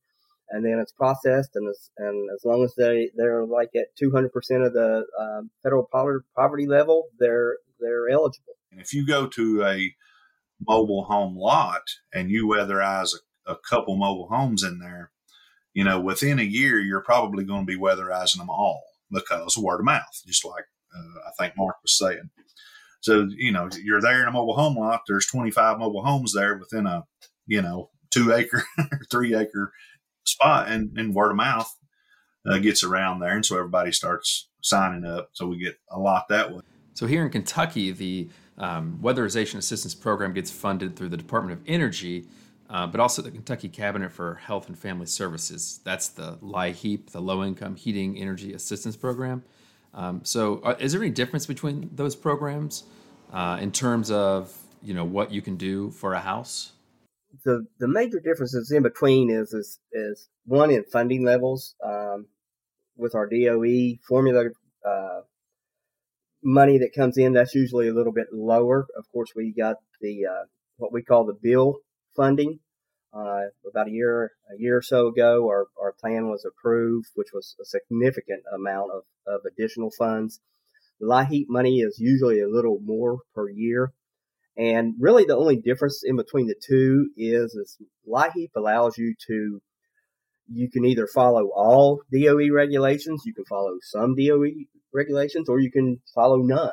and 0.50 0.66
then 0.66 0.80
it's 0.80 0.94
processed. 0.94 1.52
And 1.56 1.70
as, 1.70 1.90
and 1.98 2.30
as 2.34 2.46
long 2.46 2.64
as 2.64 2.74
they 2.76 3.12
they're 3.16 3.46
like 3.46 3.70
at 3.76 3.96
200 4.00 4.32
percent 4.32 4.64
of 4.64 4.74
the 4.74 5.06
um, 5.20 5.52
federal 5.62 5.88
poverty 6.36 6.66
level, 6.66 7.08
they're 7.20 7.58
they're 7.84 8.10
eligible. 8.10 8.54
And 8.72 8.82
if 8.82 8.94
you 8.94 9.06
go 9.06 9.28
to 9.28 9.64
a 9.64 9.94
mobile 10.66 11.04
home 11.06 11.38
lot 11.38 11.82
and 12.14 12.30
you 12.30 12.48
weatherize 12.48 13.14
a, 13.48 13.54
a 13.54 13.58
couple 13.70 13.96
mobile 13.96 14.28
homes 14.30 14.64
in 14.64 14.80
there, 14.80 15.12
you 15.74 15.84
know, 15.84 16.00
within 16.00 16.40
a 16.40 16.44
year, 16.44 16.80
you're 16.80 17.02
probably 17.02 17.44
going 17.44 17.66
to 17.66 17.72
be 17.72 17.80
weatherizing 17.80 18.38
them 18.38 18.50
all 18.50 18.84
because 19.12 19.58
word 19.58 19.80
of 19.80 19.86
mouth, 19.86 20.22
just 20.26 20.46
like 20.46 20.66
uh, 20.96 21.20
I 21.28 21.32
think 21.40 21.54
Mark 21.58 21.76
was 21.82 21.98
saying. 21.98 22.30
So, 23.02 23.28
you 23.36 23.52
know, 23.52 23.70
you're 23.84 24.02
there 24.02 24.22
in 24.22 24.28
a 24.28 24.32
mobile 24.32 24.56
home 24.56 24.78
lot, 24.78 25.02
there's 25.08 25.26
25 25.28 25.80
mobile 25.80 26.06
homes 26.06 26.34
there 26.34 26.58
within 26.58 26.88
a, 26.88 27.04
you 27.46 27.62
know, 27.62 27.90
two 28.12 28.32
acre, 28.32 28.64
three 29.12 29.36
acre 29.36 29.74
spot, 30.26 30.70
and, 30.70 30.98
and 30.98 31.14
word 31.14 31.32
of 31.32 31.36
mouth 31.38 31.70
uh, 32.48 32.60
gets 32.60 32.84
around 32.84 33.20
there. 33.20 33.36
And 33.36 33.46
so 33.46 33.58
everybody 33.58 33.92
starts 33.92 34.50
signing 34.62 35.06
up. 35.06 35.30
So 35.34 35.48
we 35.48 35.58
get 35.58 35.78
a 35.92 36.00
lot 36.00 36.28
that 36.30 36.54
way. 36.54 36.62
So 36.94 37.08
here 37.08 37.24
in 37.24 37.32
Kentucky, 37.32 37.92
the 37.92 38.30
um, 38.58 39.00
Weatherization 39.02 39.56
Assistance 39.56 39.96
Program 39.96 40.34
gets 40.34 40.52
funded 40.52 40.96
through 40.96 41.10
the 41.10 41.18
Department 41.18 41.60
of 41.60 41.68
Energy, 41.68 42.28
uh, 42.70 42.88
but 42.88 43.00
also 43.00 43.22
the 43.22 43.32
Kentucky 43.32 43.68
Cabinet 43.68 44.12
for 44.12 44.36
Health 44.36 44.68
and 44.68 44.78
Family 44.78 45.06
Services. 45.06 45.80
That's 45.84 46.10
the 46.10 46.38
LIHEAP, 46.42 47.12
the 47.12 47.22
Low 47.22 47.44
Income 47.44 47.76
Heating 47.78 48.18
Energy 48.18 48.54
Assistance 48.54 48.96
Program. 48.96 49.44
Um, 49.94 50.22
so, 50.24 50.60
uh, 50.64 50.76
is 50.80 50.92
there 50.94 51.02
any 51.02 51.12
difference 51.12 51.46
between 51.46 51.90
those 51.94 52.16
programs 52.16 52.84
uh, 53.32 53.60
in 53.62 53.72
terms 53.72 54.10
of 54.10 54.56
you 54.82 54.94
know 54.94 55.06
what 55.06 55.32
you 55.32 55.42
can 55.42 55.56
do 55.56 55.92
for 55.92 56.14
a 56.14 56.20
house? 56.20 56.74
The 57.46 57.66
the 57.80 57.88
major 57.88 58.20
differences 58.20 58.72
in 58.72 58.84
between 58.84 59.30
is 59.30 59.54
is, 59.54 59.80
is 59.92 60.30
one 60.46 60.72
in 60.72 60.84
funding 60.86 61.24
levels. 61.24 61.76
Um, 61.84 62.28
with 62.96 63.16
our 63.16 63.28
DOE 63.28 63.96
formula 64.08 64.46
uh, 64.88 65.22
money 66.44 66.78
that 66.80 66.94
comes 66.96 67.18
in, 67.18 67.34
that's 67.34 67.56
usually 67.56 67.88
a 67.88 67.94
little 67.94 68.14
bit 68.14 68.28
lower. 68.32 68.88
Of 68.98 69.06
course, 69.12 69.32
we 69.36 69.54
got 69.54 69.78
the 70.02 70.26
uh, 70.26 70.46
what 70.78 70.94
we 70.94 71.02
call 71.02 71.26
the 71.26 71.38
bill 71.42 71.78
funding, 72.16 72.60
uh, 73.14 73.42
about 73.70 73.88
a 73.88 73.92
year 73.92 74.32
a 74.52 74.60
year 74.60 74.78
or 74.78 74.82
so 74.82 75.08
ago, 75.08 75.48
our, 75.48 75.68
our 75.80 75.94
plan 75.94 76.30
was 76.30 76.46
approved, 76.46 77.10
which 77.16 77.30
was 77.34 77.56
a 77.62 77.66
significant 77.66 78.42
amount 78.54 78.92
of, 78.92 79.04
of 79.28 79.42
additional 79.46 79.92
funds. 79.92 80.40
The 81.00 81.08
LIHEAP 81.08 81.46
money 81.50 81.80
is 81.80 82.00
usually 82.00 82.42
a 82.42 82.50
little 82.50 82.80
more 82.84 83.20
per 83.36 83.50
year. 83.50 83.94
And 84.56 84.96
really 85.00 85.26
the 85.26 85.38
only 85.38 85.58
difference 85.58 86.02
in 86.04 86.16
between 86.16 86.48
the 86.48 86.56
two 86.56 87.10
is, 87.18 87.54
is 87.56 87.78
LIHEAP 88.08 88.52
allows 88.56 88.98
you 88.98 89.16
to, 89.28 89.62
you 90.52 90.70
can 90.70 90.86
either 90.86 91.08
follow 91.08 91.50
all 91.56 92.02
DOE 92.12 92.52
regulations, 92.52 93.24
you 93.26 93.34
can 93.34 93.46
follow 93.46 93.78
some 93.82 94.16
DOE 94.16 94.66
regulations, 94.94 95.50
or 95.50 95.60
you 95.60 95.72
can 95.72 96.02
follow 96.14 96.38
none. 96.38 96.72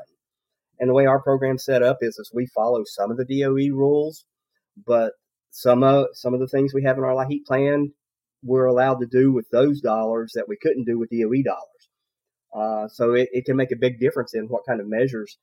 And 0.79 0.89
the 0.89 0.95
way 0.95 1.07
our 1.07 1.23
program's 1.23 1.65
set 1.65 1.83
up 1.83 1.99
is, 2.01 2.19
is 2.19 2.31
we 2.35 2.47
follow 2.47 2.83
some 2.85 3.11
of 3.11 3.17
the 3.17 3.25
DOE 3.25 3.75
rules, 3.75 4.25
but 4.87 5.13
some 5.51 5.83
of 5.83 6.07
some 6.15 6.33
of 6.35 6.41
the 6.41 6.47
things 6.47 6.73
we 6.73 6.85
have 6.85 6.97
in 6.97 7.05
our 7.05 7.15
LIHEAP 7.15 7.45
plan 7.47 7.93
we're 8.43 8.67
allowed 8.67 9.01
to 9.01 9.07
do 9.07 9.33
with 9.33 9.47
those 9.51 9.81
dollars 9.81 10.33
that 10.35 10.49
we 10.49 10.57
couldn't 10.57 10.85
do 10.85 10.99
with 10.99 11.11
DOE 11.11 11.43
dollars. 11.45 11.89
Uh, 12.55 12.89
so 12.89 13.13
it, 13.15 13.29
it 13.33 13.45
can 13.45 13.57
make 13.57 13.73
a 13.73 13.77
big 13.77 14.01
difference 14.01 14.35
in 14.35 14.47
what 14.47 14.67
kind 14.67 14.81
of 14.81 14.89
measures 14.89 15.39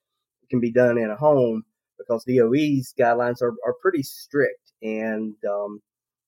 can 0.49 0.59
be 0.59 0.71
done 0.71 0.97
in 0.97 1.09
a 1.09 1.15
home 1.15 1.63
because 1.97 2.23
DOE's 2.25 2.93
guidelines 2.99 3.41
are, 3.41 3.53
are 3.65 3.75
pretty 3.81 4.03
strict. 4.03 4.71
And 4.81 5.35
um, 5.49 5.81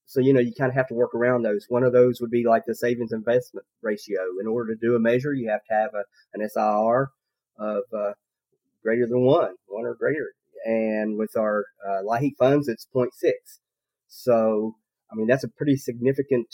so, 0.09 0.21
you 0.21 0.33
know, 0.33 0.39
you 0.39 0.51
kind 0.57 0.69
of 0.71 0.75
have 0.75 0.87
to 0.87 0.95
work 0.95 1.13
around 1.13 1.43
those. 1.43 1.67
One 1.69 1.83
of 1.83 1.93
those 1.93 2.19
would 2.19 2.31
be 2.31 2.43
like 2.43 2.63
the 2.65 2.73
savings 2.73 3.11
investment 3.11 3.67
ratio. 3.83 4.17
In 4.41 4.47
order 4.47 4.73
to 4.73 4.79
do 4.81 4.95
a 4.95 4.99
measure, 4.99 5.35
you 5.35 5.51
have 5.51 5.63
to 5.69 5.73
have 5.75 5.91
a, 5.93 6.03
an 6.33 6.49
SIR 6.49 7.11
of 7.59 7.83
uh, 7.95 8.13
greater 8.81 9.05
than 9.05 9.23
one, 9.23 9.53
one 9.67 9.85
or 9.85 9.93
greater. 9.93 10.31
And 10.65 11.15
with 11.15 11.37
our 11.37 11.63
uh, 11.87 12.01
LIHEAP 12.03 12.37
funds, 12.39 12.67
it's 12.67 12.87
0.6. 12.91 13.33
So, 14.07 14.77
I 15.11 15.15
mean, 15.15 15.27
that's 15.27 15.43
a 15.43 15.47
pretty 15.47 15.75
significant 15.75 16.47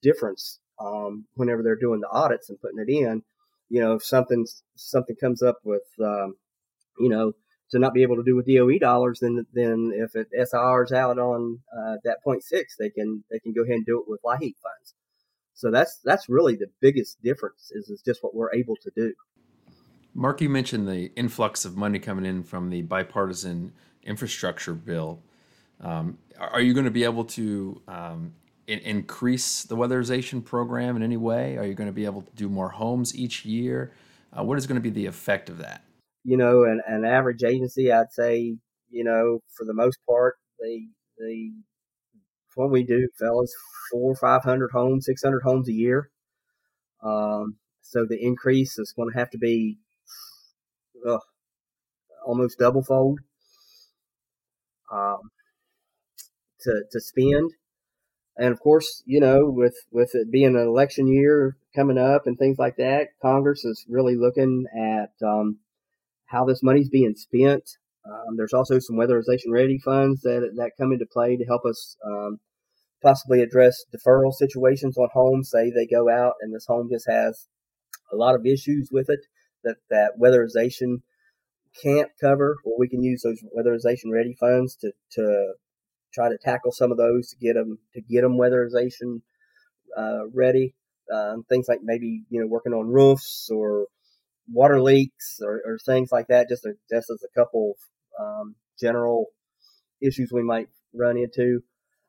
difference 0.00 0.60
um, 0.78 1.26
whenever 1.34 1.64
they're 1.64 1.74
doing 1.74 1.98
the 1.98 2.10
audits 2.10 2.48
and 2.48 2.60
putting 2.60 2.78
it 2.78 2.88
in. 2.88 3.24
You 3.70 3.80
know, 3.80 3.94
if 3.94 4.04
something 4.04 4.46
something 4.76 5.16
comes 5.16 5.42
up 5.42 5.56
with, 5.64 5.82
um, 6.00 6.36
you 7.00 7.08
know, 7.08 7.32
to 7.70 7.78
not 7.78 7.94
be 7.94 8.02
able 8.02 8.16
to 8.16 8.24
do 8.24 8.36
with 8.36 8.46
DOE 8.46 8.78
dollars, 8.78 9.20
then 9.20 9.46
then 9.52 9.92
if 9.94 10.14
it 10.14 10.28
SIR's 10.48 10.92
out 10.92 11.18
on 11.18 11.60
uh, 11.76 11.96
that 12.04 12.18
0.6, 12.26 12.40
they 12.78 12.90
can 12.90 13.24
they 13.30 13.38
can 13.38 13.52
go 13.52 13.62
ahead 13.62 13.76
and 13.76 13.86
do 13.86 13.98
it 14.00 14.08
with 14.08 14.20
LIHEAP 14.24 14.54
funds. 14.62 14.94
So 15.54 15.70
that's 15.70 15.98
that's 16.04 16.28
really 16.28 16.56
the 16.56 16.68
biggest 16.80 17.22
difference 17.22 17.70
is, 17.72 17.88
is 17.88 18.02
just 18.02 18.22
what 18.22 18.34
we're 18.34 18.52
able 18.54 18.76
to 18.82 18.90
do. 18.96 19.12
Mark, 20.14 20.40
you 20.40 20.48
mentioned 20.48 20.88
the 20.88 21.12
influx 21.14 21.64
of 21.64 21.76
money 21.76 21.98
coming 21.98 22.26
in 22.26 22.42
from 22.42 22.70
the 22.70 22.82
bipartisan 22.82 23.72
infrastructure 24.02 24.74
bill. 24.74 25.22
Um, 25.80 26.18
are 26.38 26.60
you 26.60 26.74
going 26.74 26.84
to 26.84 26.90
be 26.90 27.04
able 27.04 27.24
to 27.26 27.80
um, 27.86 28.34
in- 28.66 28.80
increase 28.80 29.62
the 29.62 29.76
weatherization 29.76 30.44
program 30.44 30.96
in 30.96 31.02
any 31.02 31.16
way? 31.16 31.56
Are 31.58 31.64
you 31.64 31.74
going 31.74 31.88
to 31.88 31.92
be 31.92 32.04
able 32.04 32.22
to 32.22 32.32
do 32.34 32.48
more 32.48 32.70
homes 32.70 33.14
each 33.14 33.44
year? 33.44 33.92
Uh, 34.32 34.42
what 34.42 34.58
is 34.58 34.66
going 34.66 34.76
to 34.76 34.82
be 34.82 34.90
the 34.90 35.06
effect 35.06 35.48
of 35.48 35.58
that? 35.58 35.84
You 36.24 36.36
know, 36.36 36.64
an, 36.64 36.80
an 36.86 37.04
average 37.04 37.42
agency, 37.44 37.92
I'd 37.92 38.12
say, 38.12 38.56
you 38.90 39.04
know, 39.04 39.40
for 39.56 39.64
the 39.64 39.74
most 39.74 39.98
part, 40.08 40.36
the 40.58 40.88
the 41.18 41.52
what 42.54 42.70
we 42.70 42.84
do, 42.84 43.08
fellas, 43.18 43.52
four, 43.90 44.14
five 44.14 44.42
hundred 44.44 44.70
homes, 44.72 45.06
six 45.06 45.22
hundred 45.22 45.42
homes 45.42 45.68
a 45.68 45.72
year. 45.72 46.10
Um, 47.02 47.56
so 47.82 48.06
the 48.06 48.22
increase 48.22 48.78
is 48.78 48.92
going 48.96 49.12
to 49.12 49.18
have 49.18 49.30
to 49.30 49.38
be 49.38 49.78
uh, 51.06 51.18
almost 52.24 52.58
double 52.58 52.82
fold 52.82 53.20
um, 54.92 55.30
to 56.60 56.82
to 56.90 57.00
spend. 57.00 57.52
And 58.38 58.52
of 58.52 58.60
course, 58.60 59.02
you 59.06 59.20
know, 59.20 59.50
with 59.50 59.76
with 59.92 60.14
it 60.14 60.30
being 60.30 60.56
an 60.56 60.66
election 60.68 61.08
year 61.08 61.56
coming 61.76 61.98
up 61.98 62.26
and 62.26 62.38
things 62.38 62.58
like 62.58 62.76
that, 62.76 63.08
Congress 63.22 63.64
is 63.64 63.86
really 63.88 64.16
looking 64.16 64.66
at 64.76 65.12
um, 65.26 65.58
how 66.30 66.44
this 66.44 66.62
money's 66.62 66.88
being 66.88 67.14
spent. 67.16 67.64
Um, 68.06 68.36
there's 68.36 68.54
also 68.54 68.78
some 68.78 68.96
weatherization 68.96 69.50
ready 69.50 69.78
funds 69.78 70.22
that 70.22 70.52
that 70.56 70.72
come 70.78 70.92
into 70.92 71.06
play 71.06 71.36
to 71.36 71.44
help 71.44 71.62
us 71.64 71.96
um, 72.06 72.38
possibly 73.02 73.42
address 73.42 73.84
deferral 73.94 74.32
situations 74.32 74.96
on 74.96 75.08
homes. 75.12 75.50
Say 75.50 75.70
they 75.70 75.86
go 75.86 76.08
out 76.08 76.34
and 76.40 76.54
this 76.54 76.66
home 76.66 76.88
just 76.90 77.08
has 77.08 77.46
a 78.12 78.16
lot 78.16 78.34
of 78.34 78.46
issues 78.46 78.88
with 78.90 79.10
it 79.10 79.20
that 79.64 79.76
that 79.90 80.12
weatherization 80.20 81.02
can't 81.82 82.10
cover. 82.20 82.56
Well, 82.64 82.76
we 82.78 82.88
can 82.88 83.02
use 83.02 83.22
those 83.22 83.42
weatherization 83.56 84.10
ready 84.12 84.34
funds 84.38 84.76
to 84.76 84.92
to 85.12 85.54
try 86.12 86.28
to 86.28 86.38
tackle 86.38 86.72
some 86.72 86.90
of 86.90 86.98
those 86.98 87.30
to 87.30 87.36
get 87.36 87.54
them 87.54 87.78
to 87.94 88.00
get 88.00 88.22
them 88.22 88.38
weatherization 88.38 89.20
uh, 89.96 90.28
ready. 90.32 90.74
Um, 91.12 91.44
things 91.48 91.66
like 91.68 91.80
maybe 91.82 92.22
you 92.30 92.40
know 92.40 92.46
working 92.46 92.72
on 92.72 92.86
roofs 92.86 93.50
or 93.52 93.86
water 94.52 94.80
leaks 94.80 95.40
or, 95.42 95.62
or 95.64 95.78
things 95.84 96.10
like 96.12 96.28
that. 96.28 96.48
Just 96.48 96.64
a, 96.64 96.74
just 96.90 97.10
as 97.10 97.24
a 97.24 97.38
couple 97.38 97.74
um, 98.20 98.54
general 98.78 99.26
issues 100.02 100.30
we 100.32 100.42
might 100.42 100.68
run 100.94 101.16
into. 101.16 101.60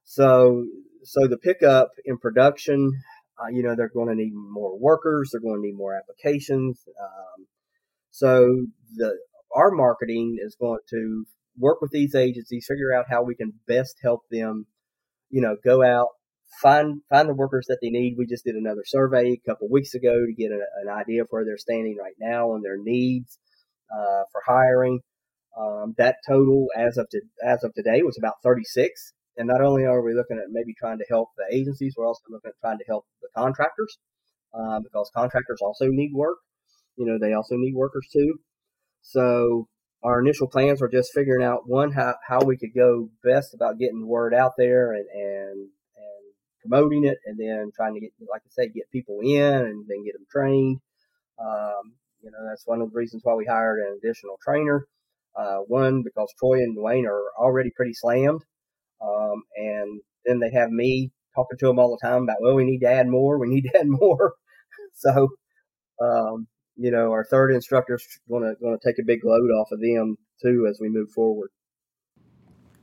So 0.04 0.66
so 1.04 1.28
the 1.28 1.38
pickup 1.38 1.92
in 2.06 2.18
production, 2.18 2.92
uh, 3.40 3.48
you 3.48 3.64
know, 3.64 3.76
they're 3.76 3.90
going 3.90 4.10
to 4.10 4.16
need 4.16 4.34
more 4.34 4.78
workers. 4.78 5.32
They're 5.32 5.42
going 5.42 5.62
to 5.62 5.68
need 5.68 5.76
more 5.76 5.96
applications. 5.96 6.84
Um, 7.02 7.48
so 8.12 8.66
the 8.96 9.18
our 9.56 9.72
marketing 9.72 10.38
is 10.40 10.56
going 10.60 10.80
to 10.90 11.26
work 11.58 11.82
with 11.82 11.92
these 11.92 12.16
agencies, 12.16 12.66
figure 12.68 12.94
out 12.94 13.06
how 13.10 13.24
we 13.24 13.36
can 13.36 13.54
best 13.68 13.98
help 14.02 14.22
them, 14.32 14.66
you 15.30 15.42
know, 15.42 15.58
go 15.64 15.84
out, 15.84 16.10
find 16.62 17.02
find 17.10 17.30
the 17.30 17.34
workers 17.34 17.66
that 17.68 17.80
they 17.82 17.90
need. 17.90 18.16
We 18.18 18.26
just 18.26 18.46
did 18.46 18.56
another 18.56 18.84
survey 18.86 19.34
a 19.34 19.50
couple 19.50 19.70
weeks 19.70 19.94
ago 19.94 20.14
to 20.14 20.34
get 20.34 20.52
a, 20.52 20.62
an 20.84 20.90
idea 20.90 21.22
of 21.22 21.28
where 21.30 21.46
they're 21.46 21.58
standing 21.58 21.98
right 22.00 22.16
now 22.20 22.54
and 22.54 22.64
their 22.64 22.78
needs 22.78 23.38
uh, 23.92 24.24
for 24.32 24.42
hiring. 24.46 25.00
Um, 25.58 25.96
that 25.98 26.18
total 26.28 26.68
as 26.78 26.98
of 26.98 27.10
to, 27.10 27.22
as 27.46 27.64
of 27.64 27.74
today 27.74 28.02
was 28.04 28.18
about 28.18 28.36
36. 28.44 29.14
And 29.38 29.48
not 29.48 29.62
only 29.62 29.86
are 29.86 30.02
we 30.02 30.14
looking 30.14 30.38
at 30.38 30.52
maybe 30.52 30.74
trying 30.78 31.00
to 31.00 31.06
help 31.10 31.30
the 31.38 31.56
agencies, 31.56 31.96
we're 31.98 32.08
also 32.08 32.22
looking 32.30 32.50
at 32.50 32.60
trying 32.62 32.78
to 32.78 32.86
help 32.88 33.06
the 33.22 33.30
contractors 33.36 33.98
uh, 34.54 34.80
because 34.80 35.10
contractors 35.16 35.60
also 35.62 35.88
need 35.88 36.12
work. 36.14 36.38
You 36.98 37.06
know, 37.06 37.18
they 37.20 37.34
also 37.34 37.56
need 37.56 37.76
workers 37.76 38.08
too. 38.12 38.40
So 39.02 39.68
our 40.04 40.20
initial 40.22 40.48
plans 40.48 40.82
were 40.82 40.90
just 40.90 41.12
figuring 41.14 41.46
out 41.46 41.62
one 41.66 41.92
how, 41.92 42.16
how 42.28 42.42
we 42.44 42.58
could 42.58 42.74
go 42.76 43.10
best 43.24 43.54
about 43.54 43.80
getting 43.80 44.08
word 44.08 44.34
out 44.34 44.54
there 44.58 44.94
and 44.94 45.06
and 45.14 45.70
promoting 46.62 47.06
it, 47.06 47.18
and 47.26 47.40
then 47.40 47.72
trying 47.76 47.94
to 47.96 48.00
get, 48.00 48.12
like 48.30 48.42
I 48.46 48.50
say, 48.52 48.70
get 48.70 48.92
people 48.92 49.20
in 49.22 49.42
and 49.42 49.86
then 49.88 50.04
get 50.06 50.14
them 50.14 50.26
trained. 50.32 50.80
Um, 51.40 51.94
you 52.22 52.32
know, 52.32 52.38
that's 52.48 52.68
one 52.68 52.82
of 52.82 52.92
the 52.92 52.98
reasons 52.98 53.22
why 53.24 53.34
we 53.34 53.46
hired 53.46 53.80
an 53.80 53.98
additional 53.98 54.38
trainer. 54.44 54.88
Uh, 55.36 55.60
one 55.68 56.04
because 56.04 56.34
Troy 56.38 56.56
and 56.56 56.78
Dewayne 56.78 57.06
are 57.06 57.32
already 57.38 57.72
pretty 57.76 57.94
slammed, 57.94 58.44
um, 59.02 59.44
and 59.56 60.02
then 60.26 60.40
they 60.40 60.52
have 60.52 60.70
me 60.70 61.12
talking 61.34 61.58
to 61.58 61.68
them 61.68 61.80
all 61.80 61.98
the 61.98 62.06
time 62.06 62.24
about, 62.24 62.42
well, 62.42 62.56
we 62.56 62.66
need 62.66 62.80
to 62.80 62.92
add 62.92 63.08
more, 63.08 63.40
we 63.40 63.48
need 63.48 63.62
to 63.62 63.80
add 63.80 63.88
more. 63.88 64.34
so 64.94 65.30
um, 66.02 66.48
you 66.76 66.92
know, 66.92 67.12
our 67.12 67.24
third 67.24 67.52
instructor's 67.52 68.06
going 68.30 68.44
to 68.44 68.56
going 68.60 68.78
to 68.78 68.88
take 68.88 69.00
a 69.00 69.06
big 69.06 69.24
load 69.24 69.50
off 69.52 69.72
of 69.72 69.80
them 69.80 70.18
too 70.42 70.68
as 70.70 70.80
we 70.82 70.90
move 70.90 71.12
forward. 71.12 71.50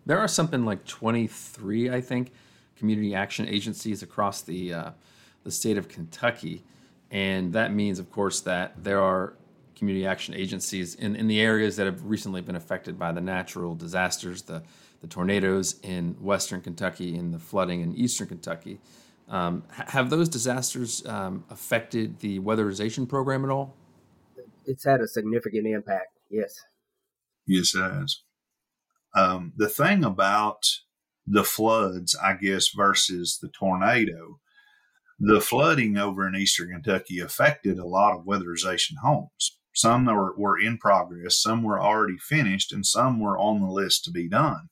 There 0.07 0.19
are 0.19 0.29
something 0.29 0.65
like 0.65 0.87
23, 0.87 1.91
I 1.91 2.01
think, 2.01 2.33
community 2.79 3.15
action 3.15 3.49
agencies 3.49 4.03
across 4.03 4.43
the 4.43 4.73
uh, 4.73 4.91
the 5.45 5.51
state 5.51 5.79
of 5.79 5.89
Kentucky, 5.89 6.65
and 7.11 7.53
that 7.53 7.73
means, 7.73 7.99
of 7.99 8.11
course, 8.11 8.41
that 8.41 8.83
there 8.83 9.01
are 9.01 9.35
community 9.77 10.07
action 10.07 10.35
agencies 10.35 10.95
in, 10.97 11.15
in 11.15 11.29
the 11.29 11.41
areas 11.41 11.77
that 11.77 11.87
have 11.87 12.05
recently 12.05 12.41
been 12.41 12.57
affected 12.57 12.99
by 12.99 13.13
the 13.13 13.21
natural 13.21 13.75
disasters, 13.75 14.43
the 14.43 14.63
the 15.01 15.07
tornadoes 15.07 15.77
in 15.83 16.17
western 16.21 16.61
Kentucky 16.61 17.17
and 17.17 17.33
the 17.33 17.39
flooding 17.39 17.81
in 17.83 17.95
eastern 17.95 18.27
Kentucky. 18.27 18.81
Um, 19.29 19.63
have 19.71 20.11
those 20.11 20.29
disasters 20.29 21.07
um, 21.07 21.45
affected 21.51 22.19
the 22.21 22.41
weatherization 22.41 23.09
program 23.09 23.45
at 23.45 23.51
all? 23.51 23.77
It's 24.65 24.85
had 24.85 25.01
a 25.01 25.07
significant 25.07 25.67
impact. 25.67 26.19
Yes. 26.31 26.55
Yes, 27.47 27.75
it 27.75 27.81
has. 27.81 28.23
Um, 29.15 29.53
the 29.57 29.69
thing 29.69 30.05
about 30.05 30.63
the 31.31 31.45
floods, 31.45 32.17
I 32.23 32.35
guess, 32.35 32.69
versus 32.69 33.39
the 33.41 33.49
tornado, 33.49 34.39
the 35.19 35.41
flooding 35.41 35.97
over 35.97 36.27
in 36.27 36.37
eastern 36.37 36.71
Kentucky 36.71 37.19
affected 37.19 37.79
a 37.79 37.87
lot 37.87 38.17
of 38.17 38.25
weatherization 38.25 38.97
homes. 39.03 39.59
Some 39.75 40.07
were, 40.07 40.35
were 40.37 40.59
in 40.59 40.79
progress, 40.79 41.41
some 41.41 41.63
were 41.63 41.81
already 41.81 42.19
finished, 42.19 42.73
and 42.73 42.85
some 42.85 43.21
were 43.21 43.39
on 43.39 43.61
the 43.61 43.71
list 43.71 44.05
to 44.05 44.11
be 44.11 44.29
done 44.29 44.69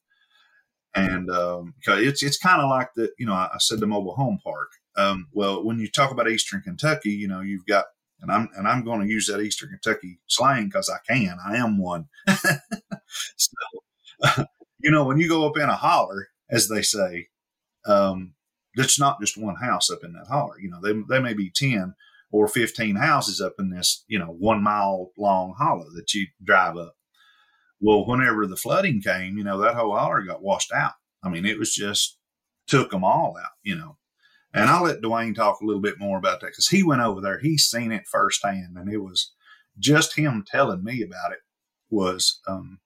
and 0.97 1.31
um, 1.31 1.75
it's 1.87 2.23
it's 2.23 2.38
kind 2.38 2.62
of 2.62 2.71
like 2.71 2.88
the 2.97 3.11
you 3.19 3.27
know 3.27 3.35
I, 3.35 3.51
said 3.59 3.81
the 3.81 3.87
mobile 3.87 4.16
home 4.16 4.38
park. 4.42 4.71
Um, 4.97 5.29
well, 5.33 5.62
when 5.62 5.79
you 5.79 5.90
talk 5.90 6.11
about 6.11 6.29
Eastern 6.29 6.62
Kentucky, 6.62 7.11
you 7.11 7.29
know 7.29 7.42
you've 7.42 7.66
got 7.66 7.85
and 8.21 8.33
I'm 8.33 8.49
and 8.57 8.66
I'm 8.66 8.83
going 8.83 9.03
to 9.03 9.12
use 9.12 9.27
that 9.27 9.42
Eastern 9.42 9.69
Kentucky 9.69 10.19
slang 10.27 10.66
because 10.66 10.90
I 10.90 10.99
can. 11.07 11.37
I 11.47 11.57
am 11.59 11.79
one. 11.79 12.07
so 13.37 13.53
you 14.81 14.90
know 14.90 15.05
when 15.05 15.19
you 15.19 15.29
go 15.29 15.47
up 15.47 15.59
in 15.59 15.69
a 15.69 15.77
holler, 15.77 16.29
as 16.51 16.69
they 16.69 16.83
say, 16.83 17.29
um, 17.87 18.35
it's 18.75 19.01
not 19.01 19.21
just 19.21 19.37
one 19.37 19.57
house 19.57 19.91
up 19.91 20.01
in 20.05 20.13
that 20.13 20.27
holler. 20.29 20.59
You 20.61 20.71
know 20.71 20.81
they 20.83 20.93
they 21.09 21.21
may 21.21 21.35
be 21.35 21.51
ten 21.51 21.95
or 22.31 22.49
fifteen 22.49 22.97
houses 22.97 23.41
up 23.41 23.55
in 23.59 23.71
this 23.71 24.05
you 24.09 24.19
know 24.19 24.35
one 24.39 24.63
mile 24.63 25.13
long 25.17 25.55
hollow 25.57 25.87
that 25.95 26.13
you 26.15 26.27
drive 26.43 26.77
up. 26.77 26.95
Well, 27.81 28.07
whenever 28.07 28.47
the 28.47 28.57
flooding 28.57 29.03
came, 29.03 29.37
you 29.37 29.45
know, 29.45 29.59
that 29.61 29.75
whole 29.75 29.95
holler 29.97 30.23
got 30.23 30.43
washed 30.43 30.73
out. 30.73 30.95
I 31.23 31.29
mean, 31.29 31.45
it 31.45 31.59
was 31.59 31.75
just 31.75 32.19
took 32.67 32.91
them 32.91 33.05
all 33.05 33.37
out, 33.39 33.51
you 33.63 33.77
know. 33.77 33.99
And 34.55 34.71
I'll 34.71 34.85
let 34.85 35.03
Dewayne 35.03 35.35
talk 35.35 35.61
a 35.61 35.65
little 35.65 35.83
bit 35.83 35.99
more 35.99 36.17
about 36.17 36.41
that 36.41 36.49
because 36.49 36.69
he 36.69 36.83
went 36.83 37.03
over 37.03 37.21
there. 37.21 37.39
He's 37.39 37.65
seen 37.65 37.93
it 37.93 38.07
firsthand, 38.11 38.77
and 38.77 38.91
it 38.91 38.99
was 38.99 39.35
just 39.79 40.17
him 40.17 40.45
telling 40.47 40.83
me 40.83 41.03
about 41.03 41.33
it 41.33 41.41
was 41.91 42.41
um, 42.49 42.81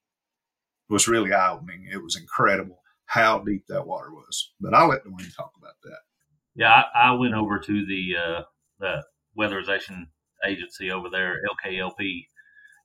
was 0.89 1.07
really 1.07 1.33
eye 1.33 1.51
opening. 1.51 1.87
It 1.91 2.03
was 2.03 2.17
incredible 2.17 2.80
how 3.11 3.39
deep 3.39 3.65
that 3.67 3.85
water 3.85 4.09
was. 4.11 4.53
But 4.61 4.73
I'll 4.73 4.87
let 4.87 5.03
Dewayne 5.03 5.35
talk 5.35 5.51
about 5.57 5.73
that. 5.83 5.99
Yeah, 6.55 6.71
I, 6.71 7.09
I 7.09 7.11
went 7.11 7.33
over 7.33 7.59
to 7.59 7.85
the 7.85 8.15
uh, 8.17 8.41
the 8.79 9.03
weatherization 9.37 10.07
agency 10.47 10.91
over 10.91 11.09
there, 11.09 11.35
LKLP, 11.65 12.25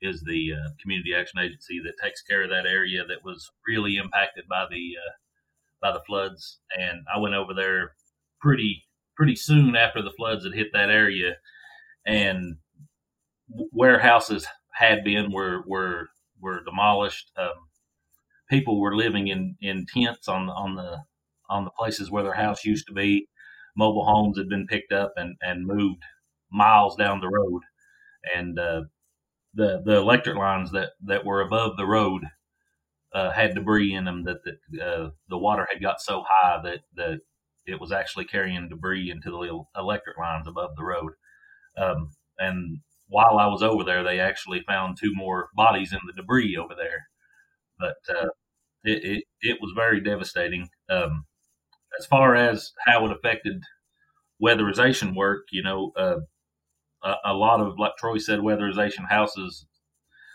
is 0.03 0.23
the 0.23 0.53
uh, 0.53 0.71
community 0.83 1.15
action 1.15 1.39
agency 1.39 1.81
that 1.85 2.03
takes 2.03 2.23
care 2.23 2.43
of 2.43 2.51
that 2.51 2.67
area 2.67 3.05
that 3.07 3.25
was 3.25 3.53
really 3.69 3.99
impacted 3.99 4.49
by 4.49 4.67
the 4.69 4.95
uh, 4.99 5.13
by 5.81 5.93
the 5.93 6.03
floods. 6.05 6.59
And 6.77 7.05
I 7.15 7.21
went 7.21 7.37
over 7.37 7.55
there 7.55 7.93
pretty 8.41 8.85
pretty 9.17 9.37
soon 9.37 9.77
after 9.77 10.03
the 10.03 10.13
floods 10.17 10.45
had 10.45 10.55
hit 10.55 10.73
that 10.73 10.91
area, 10.91 11.37
and 12.05 12.57
warehouses 13.49 14.45
had 14.73 15.05
been 15.05 15.31
were 15.31 15.63
were 15.69 16.09
were 16.41 16.65
demolished. 16.65 17.31
Um, 17.39 17.66
people 18.49 18.81
were 18.81 18.97
living 18.97 19.29
in 19.29 19.57
in 19.61 19.87
tents 19.87 20.29
on 20.29 20.49
on 20.49 20.77
the 20.77 20.99
on 21.49 21.65
the 21.65 21.71
places 21.71 22.11
where 22.11 22.23
their 22.23 22.35
house 22.35 22.65
used 22.65 22.87
to 22.89 22.95
be. 22.95 23.29
Mobile 23.77 24.07
homes 24.07 24.39
had 24.39 24.49
been 24.49 24.67
picked 24.67 24.93
up 24.93 25.13
and 25.17 25.37
and 25.43 25.67
moved 25.67 26.03
miles 26.51 26.97
down 26.97 27.21
the 27.21 27.29
road, 27.29 27.63
and 28.35 28.59
uh, 28.59 28.83
the 29.55 29.83
the 29.85 29.97
electric 29.97 30.37
lines 30.37 30.73
that 30.73 30.91
that 31.05 31.25
were 31.25 31.41
above 31.41 31.77
the 31.77 31.87
road 31.87 32.25
uh, 33.15 33.31
had 33.33 33.55
debris 33.55 33.95
in 33.95 34.05
them 34.05 34.25
that 34.25 34.39
the 34.45 34.83
uh, 34.85 35.11
the 35.29 35.39
water 35.39 35.67
had 35.73 35.83
got 35.83 36.01
so 36.01 36.25
high 36.29 36.61
that 36.63 36.81
that 36.97 37.21
it 37.67 37.81
was 37.81 37.93
actually 37.93 38.25
carrying 38.25 38.69
debris 38.69 39.11
into 39.11 39.31
the 39.31 39.81
electric 39.81 40.19
lines 40.19 40.47
above 40.47 40.71
the 40.77 40.85
road. 40.85 41.13
Um, 41.77 42.11
and 42.39 42.81
while 43.09 43.39
I 43.39 43.47
was 43.47 43.63
over 43.63 43.85
there, 43.85 44.05
they 44.05 44.21
actually 44.21 44.63
found 44.67 44.97
two 44.99 45.13
more 45.15 45.49
bodies 45.55 45.93
in 45.93 46.01
the 46.07 46.13
debris 46.13 46.57
over 46.57 46.75
there. 46.77 47.09
But 47.79 47.97
uh, 48.09 48.29
it, 48.85 49.05
it, 49.05 49.25
it 49.41 49.59
was 49.61 49.73
very 49.75 50.01
devastating. 50.01 50.69
Um, 50.89 51.27
as 51.99 52.07
far 52.07 52.35
as 52.35 52.73
how 52.87 53.07
it 53.07 53.13
affected 53.13 53.63
weatherization 54.43 55.15
work, 55.15 55.47
you 55.51 55.63
know, 55.63 55.93
uh, 55.97 56.17
a, 57.03 57.15
a, 57.27 57.35
lot 57.35 57.61
of, 57.61 57.79
like 57.79 57.97
Troy 57.99 58.19
said, 58.19 58.41
weatherization 58.41 59.09
houses 59.09 59.67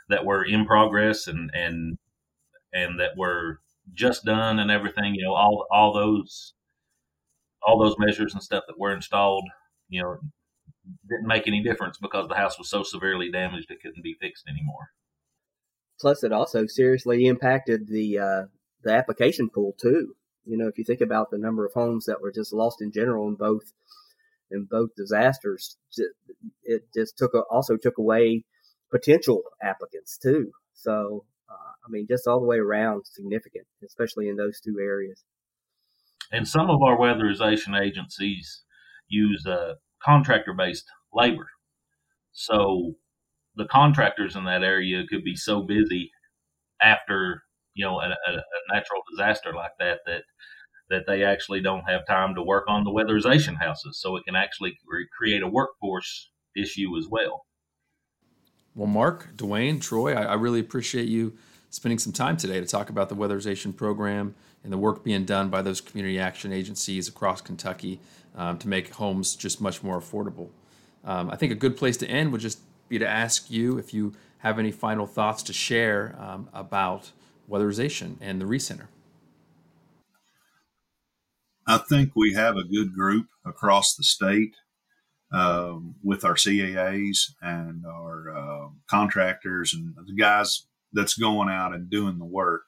that 0.10 0.26
were 0.26 0.44
in 0.44 0.66
progress 0.66 1.28
and 1.28 1.50
and 1.54 1.98
and 2.74 3.00
that 3.00 3.12
were 3.18 3.60
just 3.94 4.26
done 4.26 4.60
and 4.60 4.72
everything. 4.72 5.16
You 5.16 5.26
know, 5.26 5.34
all 5.34 5.66
all 5.72 5.94
those 5.94 6.54
all 7.66 7.80
those 7.80 7.96
measures 8.00 8.34
and 8.34 8.42
stuff 8.42 8.64
that 8.68 8.80
were 8.80 8.94
installed, 8.94 9.46
you 9.90 10.02
know, 10.02 10.18
didn't 11.08 11.28
make 11.28 11.48
any 11.48 11.62
difference 11.62 11.98
because 12.02 12.28
the 12.28 12.36
house 12.36 12.58
was 12.58 12.70
so 12.70 12.84
severely 12.84 13.32
damaged 13.32 13.70
it 13.70 13.82
couldn't 13.82 14.04
be 14.04 14.18
fixed 14.20 14.48
anymore. 14.48 14.90
Plus, 16.02 16.24
it 16.24 16.32
also 16.32 16.66
seriously 16.66 17.28
impacted 17.28 17.88
the 17.88 18.18
uh, 18.18 18.42
the 18.84 18.92
application 18.92 19.50
pool 19.50 19.76
too. 19.80 20.16
You 20.46 20.58
know, 20.58 20.68
if 20.68 20.80
you 20.80 20.84
think 20.84 21.02
about 21.02 21.30
the 21.30 21.38
number 21.38 21.64
of 21.64 21.74
homes 21.74 22.06
that 22.06 22.22
were 22.22 22.32
just 22.32 22.52
lost 22.52 22.82
in 22.82 22.92
general 22.92 23.28
in 23.28 23.36
both 23.36 23.72
in 24.50 24.68
both 24.70 24.90
disasters, 24.98 25.78
it 26.64 26.82
just 26.94 27.18
took 27.18 27.34
also 27.52 27.78
took 27.78 28.00
away 28.00 28.44
potential 28.90 29.44
applicants 29.62 30.18
too. 30.18 30.52
So, 30.74 31.26
uh, 31.48 31.72
I 31.86 31.90
mean, 31.90 32.08
just 32.10 32.28
all 32.28 32.40
the 32.40 32.48
way 32.48 32.58
around 32.58 33.06
significant, 33.06 33.68
especially 33.86 34.28
in 34.28 34.36
those 34.36 34.60
two 34.60 34.78
areas. 34.82 35.24
And 36.32 36.48
some 36.48 36.70
of 36.70 36.82
our 36.82 36.98
weatherization 36.98 37.80
agencies 37.80 38.64
use 39.08 39.46
uh, 39.46 39.76
contractor 40.04 40.54
based 40.54 40.86
labor. 41.14 41.48
So 42.32 42.96
the 43.56 43.66
contractors 43.66 44.36
in 44.36 44.46
that 44.46 44.64
area 44.64 45.04
could 45.10 45.24
be 45.24 45.36
so 45.36 45.62
busy 45.62 46.12
after 46.82 47.44
you 47.74 47.86
know 47.86 48.00
a, 48.00 48.06
a, 48.06 48.32
a, 48.34 48.74
natural 48.74 49.02
disaster 49.10 49.54
like 49.54 49.72
that 49.80 50.00
that 50.06 50.24
that 50.90 51.04
they 51.08 51.24
actually 51.24 51.62
don't 51.62 51.90
have 51.90 52.06
time 52.06 52.36
to 52.36 52.44
work 52.44 52.66
on 52.68 52.84
the 52.84 52.92
weatherization 52.92 53.58
houses. 53.58 54.00
So 54.02 54.18
it 54.18 54.24
can 54.26 54.36
actually 54.36 54.78
create 55.18 55.42
a 55.42 55.48
workforce 55.48 56.30
issue 56.56 56.98
as 56.98 57.08
well. 57.10 57.46
Well 58.76 58.88
mark 58.88 59.36
dewayne 59.36 59.82
troy 59.82 60.14
I, 60.14 60.24
I 60.24 60.34
really 60.36 60.60
appreciate 60.60 61.08
you 61.08 61.34
spending 61.70 61.98
some 61.98 62.14
time 62.14 62.36
today 62.36 62.60
to 62.60 62.66
talk 62.66 62.90
about 62.90 63.10
the 63.10 63.16
weatherization 63.16 63.76
program 63.76 64.36
and 64.64 64.72
the 64.72 64.78
work 64.78 65.04
being 65.04 65.24
done 65.24 65.50
by 65.50 65.62
those 65.62 65.82
community 65.82 66.20
action 66.20 66.54
agencies 66.54 67.08
across 67.08 67.42
kentucky 67.42 68.00
um, 68.36 68.58
to 68.58 68.68
make 68.68 68.94
homes 68.94 69.36
just 69.36 69.60
much 69.60 69.84
more 69.84 70.00
affordable. 70.00 70.50
Um, 71.04 71.30
i 71.30 71.36
think 71.36 71.52
a 71.52 71.56
good 71.56 71.76
place 71.76 71.98
to 71.98 72.08
end 72.08 72.32
would 72.32 72.42
just 72.42 72.60
be 72.92 73.00
to 73.00 73.08
ask 73.08 73.50
you 73.50 73.78
if 73.78 73.94
you 73.94 74.14
have 74.40 74.60
any 74.60 74.72
final 74.72 75.08
thoughts 75.08 75.42
to 75.44 75.54
share 75.54 76.16
um, 76.20 76.50
about 76.54 77.12
weatherization 77.50 78.18
and 78.22 78.40
the 78.40 78.46
REE 78.46 78.60
Center. 78.60 78.90
I 81.66 81.78
think 81.78 82.12
we 82.16 82.34
have 82.34 82.58
a 82.58 82.64
good 82.64 82.94
group 82.94 83.28
across 83.46 83.96
the 83.96 84.04
state 84.04 84.56
um, 85.32 85.96
with 86.04 86.26
our 86.26 86.34
CAAs 86.34 87.32
and 87.42 87.86
our 87.86 88.36
uh, 88.36 88.68
contractors 88.90 89.74
and 89.74 89.96
the 90.06 90.14
guys 90.14 90.68
that's 90.92 91.18
going 91.18 91.50
out 91.50 91.74
and 91.74 91.90
doing 91.90 92.20
the 92.20 92.26
work. 92.26 92.64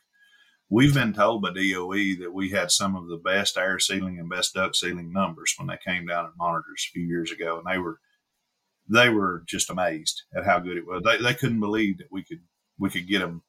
We've 0.69 0.93
been 0.93 1.13
told 1.13 1.41
by 1.41 1.49
DOE 1.49 2.15
that 2.21 2.31
we 2.33 2.51
had 2.51 2.71
some 2.71 2.95
of 2.95 3.07
the 3.09 3.17
best 3.17 3.57
air 3.57 3.77
sealing 3.79 4.19
and 4.19 4.29
best 4.29 4.53
duct 4.53 4.77
sealing 4.77 5.11
numbers 5.11 5.53
when 5.57 5.67
they 5.67 5.77
came 5.85 6.07
down 6.07 6.25
and 6.25 6.33
monitored 6.37 6.75
us 6.77 6.87
a 6.89 6.93
few 6.93 7.03
years 7.03 7.31
ago, 7.31 7.57
and 7.57 7.65
they 7.69 7.77
were 7.77 7.99
they 8.87 9.09
were 9.09 9.43
just 9.45 9.69
amazed 9.69 10.23
at 10.35 10.45
how 10.45 10.59
good 10.59 10.77
it 10.77 10.85
was. 10.85 11.01
They, 11.03 11.17
they 11.17 11.33
couldn't 11.33 11.59
believe 11.59 11.97
that 11.97 12.11
we 12.11 12.23
could 12.23 12.41
we 12.77 12.89
could 12.89 13.07
get 13.07 13.19
them 13.19 13.43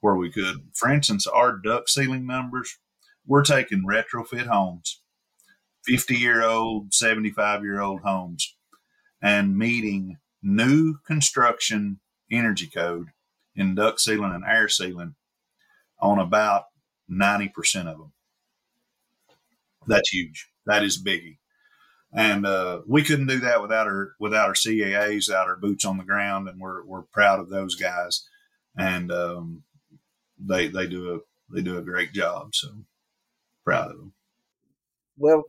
where 0.00 0.16
we 0.16 0.30
could. 0.30 0.56
For 0.74 0.90
instance, 0.90 1.26
our 1.26 1.56
duct 1.56 1.88
sealing 1.88 2.26
numbers, 2.26 2.78
we're 3.26 3.44
taking 3.44 3.86
retrofit 3.86 4.46
homes, 4.46 5.00
50 5.84 6.16
year 6.16 6.44
old, 6.44 6.92
75 6.92 7.62
year 7.62 7.80
old 7.80 8.02
homes, 8.02 8.56
and 9.22 9.56
meeting 9.56 10.18
new 10.42 10.98
construction 11.06 12.00
energy 12.30 12.66
code 12.66 13.08
in 13.54 13.74
duct 13.74 14.00
sealing 14.00 14.32
and 14.32 14.44
air 14.44 14.68
sealing 14.68 15.14
on 16.00 16.18
about 16.18 16.64
90% 17.10 17.86
of 17.86 17.98
them. 17.98 18.12
That's 19.86 20.12
huge. 20.12 20.48
That 20.66 20.82
is 20.82 21.02
biggie 21.02 21.38
and 22.14 22.46
uh, 22.46 22.80
we 22.86 23.02
couldn't 23.02 23.26
do 23.26 23.40
that 23.40 23.60
without 23.60 23.88
our 23.88 24.12
without 24.20 24.46
our 24.46 24.54
CAAs, 24.54 25.28
without 25.28 25.48
our 25.48 25.56
boots 25.56 25.84
on 25.84 25.98
the 25.98 26.04
ground, 26.04 26.48
and 26.48 26.60
we're 26.60 26.84
we're 26.84 27.02
proud 27.02 27.40
of 27.40 27.50
those 27.50 27.74
guys, 27.74 28.28
and 28.76 29.10
um, 29.10 29.64
they 30.38 30.68
they 30.68 30.86
do 30.86 31.14
a 31.14 31.54
they 31.54 31.60
do 31.60 31.76
a 31.76 31.82
great 31.82 32.12
job. 32.12 32.54
So 32.54 32.68
proud 33.64 33.90
of 33.90 33.96
them. 33.96 34.12
Well, 35.16 35.44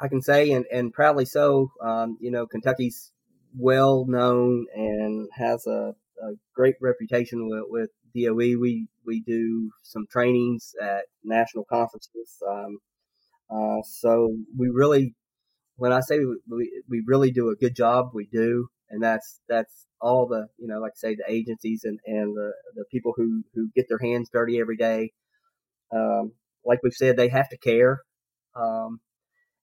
I 0.00 0.08
can 0.08 0.22
say, 0.22 0.50
and 0.50 0.66
and 0.72 0.92
proudly 0.92 1.24
so. 1.24 1.70
Um, 1.80 2.18
you 2.20 2.32
know, 2.32 2.46
Kentucky's 2.46 3.12
well 3.56 4.04
known 4.08 4.66
and 4.74 5.28
has 5.34 5.66
a, 5.66 5.94
a 6.22 6.32
great 6.54 6.74
reputation 6.80 7.48
with, 7.48 7.64
with 7.68 7.90
DOE. 8.14 8.58
We 8.58 8.88
we 9.06 9.20
do 9.20 9.70
some 9.82 10.06
trainings 10.10 10.72
at 10.82 11.04
national 11.22 11.64
conferences. 11.64 12.42
Um, 12.48 12.78
uh, 13.48 13.82
so 13.84 14.36
we 14.56 14.68
really 14.68 15.14
when 15.82 15.92
I 15.92 15.98
say 15.98 16.20
we, 16.20 16.36
we, 16.48 16.82
we 16.88 17.02
really 17.08 17.32
do 17.32 17.50
a 17.50 17.56
good 17.56 17.74
job, 17.74 18.10
we 18.14 18.28
do, 18.32 18.68
and 18.88 19.02
that's 19.02 19.40
that's 19.48 19.88
all 20.00 20.28
the 20.28 20.46
you 20.56 20.68
know, 20.68 20.78
like 20.78 20.92
I 20.92 21.08
say, 21.08 21.16
the 21.16 21.24
agencies 21.28 21.80
and 21.82 21.98
and 22.06 22.36
the 22.36 22.52
the 22.76 22.84
people 22.88 23.14
who 23.16 23.42
who 23.52 23.68
get 23.74 23.86
their 23.88 23.98
hands 23.98 24.30
dirty 24.32 24.60
every 24.60 24.76
day. 24.76 25.10
Um, 25.92 26.34
like 26.64 26.78
we've 26.84 26.92
said, 26.92 27.16
they 27.16 27.30
have 27.30 27.48
to 27.48 27.58
care. 27.58 28.02
Um, 28.54 29.00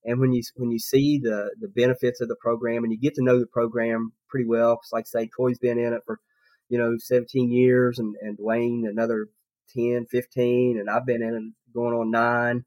and 0.03 0.19
when 0.19 0.34
you 0.34 0.41
when 0.58 0.71
you 0.71 0.79
see 0.79 1.21
the 1.23 1.55
the 1.62 1.69
benefits 1.69 2.19
of 2.19 2.27
the 2.27 2.36
program 2.41 2.84
and 2.84 2.91
you 2.91 2.99
get 2.99 3.15
to 3.15 3.23
know 3.23 3.39
the 3.39 3.47
program 3.47 4.12
pretty 4.27 4.45
well, 4.45 4.75
because 4.75 4.89
like 4.91 5.08
say, 5.08 5.29
Troy's 5.34 5.58
been 5.58 5.79
in 5.79 5.93
it 5.93 6.01
for 6.05 6.19
you 6.67 6.77
know 6.77 6.95
17 6.97 7.49
years, 7.49 7.97
and 7.97 8.15
and 8.21 8.38
Dewayne 8.38 8.82
another 8.89 9.27
10, 9.73 10.08
15, 10.12 10.79
and 10.79 10.89
I've 10.89 11.05
been 11.05 11.23
in 11.23 11.34
it 11.34 11.73
going 11.73 11.93
on 11.93 12.12
nine. 12.12 12.65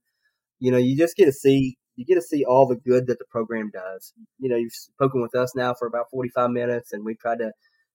You 0.59 0.71
know, 0.71 0.79
you 0.79 0.97
just 0.97 1.17
get 1.17 1.27
to 1.27 1.33
see 1.33 1.77
you 1.97 2.05
get 2.05 2.15
to 2.15 2.23
see 2.23 2.45
all 2.45 2.67
the 2.67 2.77
good 2.77 3.07
that 3.07 3.19
the 3.19 3.25
program 3.31 3.71
does. 3.73 4.13
You 4.39 4.49
know, 4.49 4.57
you've 4.57 4.73
spoken 4.73 5.21
with 5.21 5.35
us 5.35 5.55
now 5.55 5.75
for 5.75 5.87
about 5.87 6.11
45 6.11 6.51
minutes, 6.51 6.93
and 6.93 7.05
we 7.05 7.15
tried 7.15 7.39
to 7.39 7.53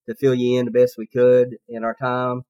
to 0.08 0.16
fill 0.16 0.34
you 0.34 0.58
in 0.60 0.66
the 0.66 0.72
best 0.72 0.96
we 0.98 1.08
could 1.08 1.58
in 1.68 1.84
our 1.84 1.96
time. 1.96 2.44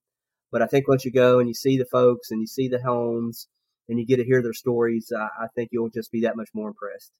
But 0.52 0.62
I 0.62 0.68
think 0.68 0.88
once 0.88 1.04
you 1.04 1.12
go 1.12 1.40
and 1.40 1.48
you 1.48 1.54
see 1.54 1.78
the 1.78 1.86
folks 1.86 2.32
and 2.32 2.40
you 2.40 2.48
see 2.48 2.68
the 2.68 2.82
homes 2.82 3.48
and 3.90 4.00
you 4.00 4.06
get 4.06 4.18
to 4.18 4.24
hear 4.24 4.42
their 4.42 4.54
stories, 4.54 5.12
I, 5.16 5.28
I 5.44 5.48
think 5.56 5.70
you'll 5.72 5.90
just 5.90 6.12
be 6.12 6.22
that 6.22 6.38
much 6.38 6.50
more 6.54 6.70
impressed. 6.70 7.12